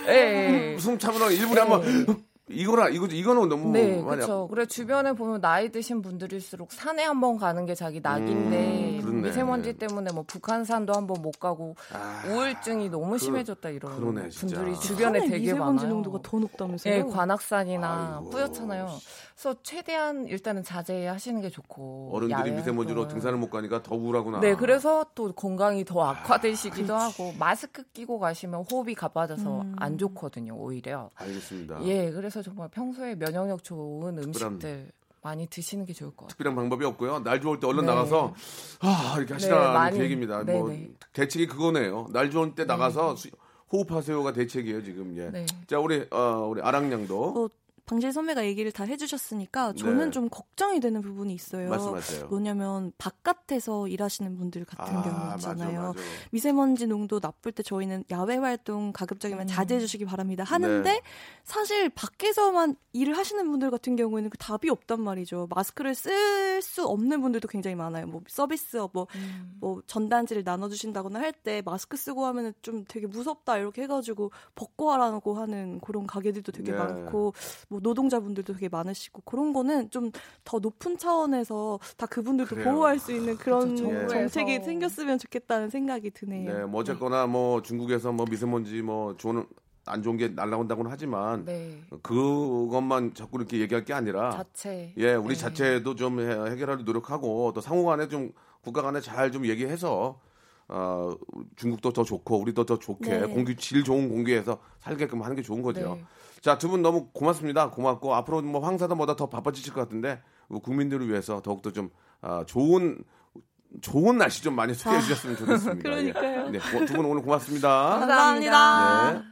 [0.08, 0.78] 예, 예.
[0.78, 4.48] 숨 참으라 일부러 한번 이거라 이거 이거는 너무 네, 그렇죠.
[4.48, 9.22] 그래 주변에 보면 나이 드신 분들일수록 산에 한번 가는 게 자기 낙인데 음.
[9.22, 14.28] 미세먼지 때문에 뭐 북한산도 한번 못 가고 아, 우울증이 너무 그- 심해졌다 이런 그러네.
[14.30, 15.88] 분들이 주변에 산에 되게 미세먼지 많아요.
[15.94, 16.92] 농도가 더 높다면서요?
[16.94, 18.30] 예, 관악산이나 아이고.
[18.30, 18.88] 뿌옇잖아요.
[19.34, 23.06] 그래서 최대한 일단은 자제하시는 게 좋고 어른들이 미세먼지로.
[23.06, 24.40] 등산을 못 가니까 더 우울하구나.
[24.40, 29.76] 네, 그래서 또 건강이 더 악화되시기도 하고 마스크 끼고 가시면 호흡이 가빠져서 음.
[29.78, 31.10] 안 좋거든요, 오히려.
[31.16, 31.84] 알겠습니다.
[31.84, 36.28] 예, 그래서 정말 평소에 면역력 좋은 특별한- 음식들 많이 드시는 게 좋을 것 같아요.
[36.30, 37.20] 특별한 방법이 없고요.
[37.20, 37.86] 날 좋을 때 얼른 네.
[37.86, 38.34] 나가서
[38.80, 39.98] 아 이렇게 하시라는 네, 많이.
[39.98, 40.44] 계획입니다.
[40.44, 40.88] 네, 뭐 네.
[41.12, 42.06] 대책이 그거네요.
[42.12, 43.28] 날 좋을 때 나가서 수-
[43.72, 45.16] 호흡하세요가 대책이에요 지금.
[45.18, 45.30] 예.
[45.30, 45.46] 네.
[45.66, 47.48] 자 우리 어, 우리 아랑양도 어,
[47.84, 50.10] 방실 선배가 얘기를 다 해주셨으니까 저는 네.
[50.10, 51.68] 좀 걱정이 되는 부분이 있어요.
[51.68, 52.26] 말씀하세요.
[52.28, 55.80] 뭐냐면 바깥에서 일하시는 분들 같은 경우 있잖아요.
[55.80, 56.00] 맞아, 맞아.
[56.30, 60.44] 미세먼지 농도 나쁠 때 저희는 야외 활동 가급적이면 자제해 주시기 바랍니다.
[60.44, 61.02] 하는데 네.
[61.44, 65.48] 사실 밖에서만 일을 하시는 분들 같은 경우에는 그 답이 없단 말이죠.
[65.50, 68.06] 마스크를 쓸 수 없는 분들도 굉장히 많아요.
[68.06, 69.56] 뭐 서비스업 뭐, 음.
[69.60, 74.30] 뭐 전단지를 나눠 주신다거나 할 때 마스크 쓰고 하면은 좀 되게 무섭다 이렇게 해 가지고
[74.54, 76.78] 벗고 하라고 하는 그런 가게들도 되게 네.
[76.78, 77.32] 많고
[77.68, 80.10] 뭐 노동자분들도 되게 많으시고 그런 거는 좀
[80.44, 82.70] 더 높은 차원에서 다 그분들도 그래요.
[82.72, 84.08] 보호할 수 있는 그런 그렇죠.
[84.08, 86.52] 정책이 생겼으면 좋겠다는 생각이 드네요.
[86.58, 89.46] 네, 뭐 어쨌거나 뭐 중국에서 뭐 미세먼지 뭐 좋은
[89.86, 91.80] 안 좋은 게 날라온다고는 하지만 네.
[92.02, 94.92] 그것만 자꾸 이렇게 얘기할 게 아니라 자체.
[94.96, 95.40] 예, 우리 네.
[95.40, 100.20] 자체도 좀 해- 해결하려 노력하고 또 상호 간에 좀 국가 간에 잘 좀 얘기해서
[100.68, 101.14] 어,
[101.56, 103.26] 중국도 더 좋고 우리도 더 좋게 네.
[103.28, 105.98] 공기 질 좋은 공기에서 살게끔 하는 게 좋은 거죠.
[106.42, 106.50] 네.
[106.50, 107.70] 자, 두 분 너무 고맙습니다.
[107.70, 110.20] 고맙고 앞으로 뭐 황사다 뭐다 더 바빠지실 것 같은데
[110.62, 111.90] 국민들을 위해서 더욱더 좀
[112.20, 113.02] 아, 좋은
[113.80, 115.82] 좋은 날씨 좀 많이 소개해 주셨으면 좋겠습니다.
[115.88, 116.46] 그러니까요.
[116.46, 116.50] 예.
[116.50, 117.68] 네, 두 분 오늘 고맙습니다.
[118.00, 119.12] 감사합니다.
[119.12, 119.22] 네.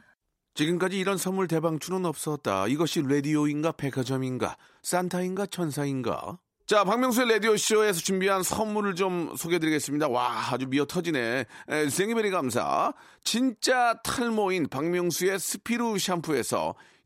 [0.55, 2.67] 지금까지 이런 선물 대방출은 없었다.
[2.67, 6.39] 이것이 라디오인가 백화점인가 산타인가 천사인가?
[6.65, 10.07] 자, 박명수의 라디오쇼에서 준비한 선물을 좀 소개해드리겠습니다.
[10.07, 11.45] 와, 아주 미어 터지네.
[11.69, 12.93] 에, 생이베리 감사.
[13.23, 16.73] 진짜 탈모인 박명수의 스피루 샴푸에서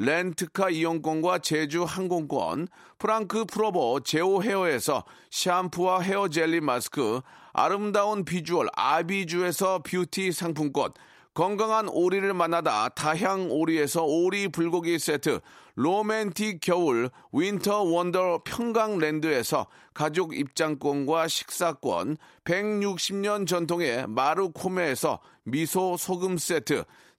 [0.00, 7.20] 렌트카 이용권과 제주 항공권, 프랑크 프로보 제오 헤어에서 샴푸와 헤어 젤리 마스크,
[7.52, 10.92] 아름다운 비주얼 아비주에서 뷰티 상품권,
[11.34, 15.40] 건강한 오리를 만나다 다향 오리에서 오리 불고기 세트,
[15.74, 26.84] 로맨틱 겨울 winter wonder 평강랜드에서 가족 입장권과 식사권, 160년 전통의 마루코메에서 미소 소금 세트,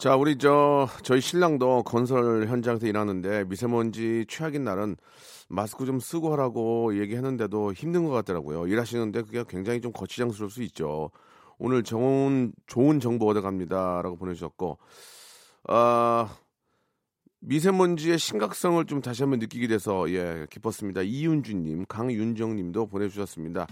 [0.00, 4.96] 자, 우리 저 저희 신랑도 건설 현장에서 일하는데 미세먼지 최악인 날은
[5.50, 8.66] 마스크 좀 쓰고 하라고 얘기했는데도 힘든 것 같더라고요.
[8.66, 11.10] 일하시는데 그게 굉장히 좀 거치장스러울 수 있죠.
[11.58, 14.78] 오늘 좋은 좋은 정보 얻어갑니다라고 보내주셨고,
[15.68, 16.34] 아
[17.40, 21.02] 미세먼지의 심각성을 좀 다시 한번 느끼게 돼서 예 기뻤습니다.
[21.02, 23.66] 이윤주님, 강윤정님도 보내주셨습니다.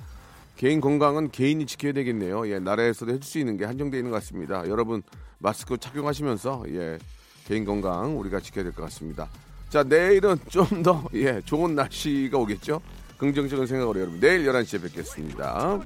[0.59, 2.49] 개인 건강은 개인이 지켜야 되겠네요.
[2.51, 4.69] 예, 나라에서도 해줄 수 있는 게 한정되어 있는 것 같습니다.
[4.69, 5.03] 여러분
[5.39, 6.99] 마스크 착용하시면서 예,
[7.47, 9.29] 개인 건강 우리가 지켜야 될 것 같습니다.
[9.71, 12.81] 자, 내일은 좀 더 예, 좋은 날씨가 오겠죠?
[13.19, 15.79] 긍정적인 생각으로 여러분 내일 11시에 뵙겠습니다.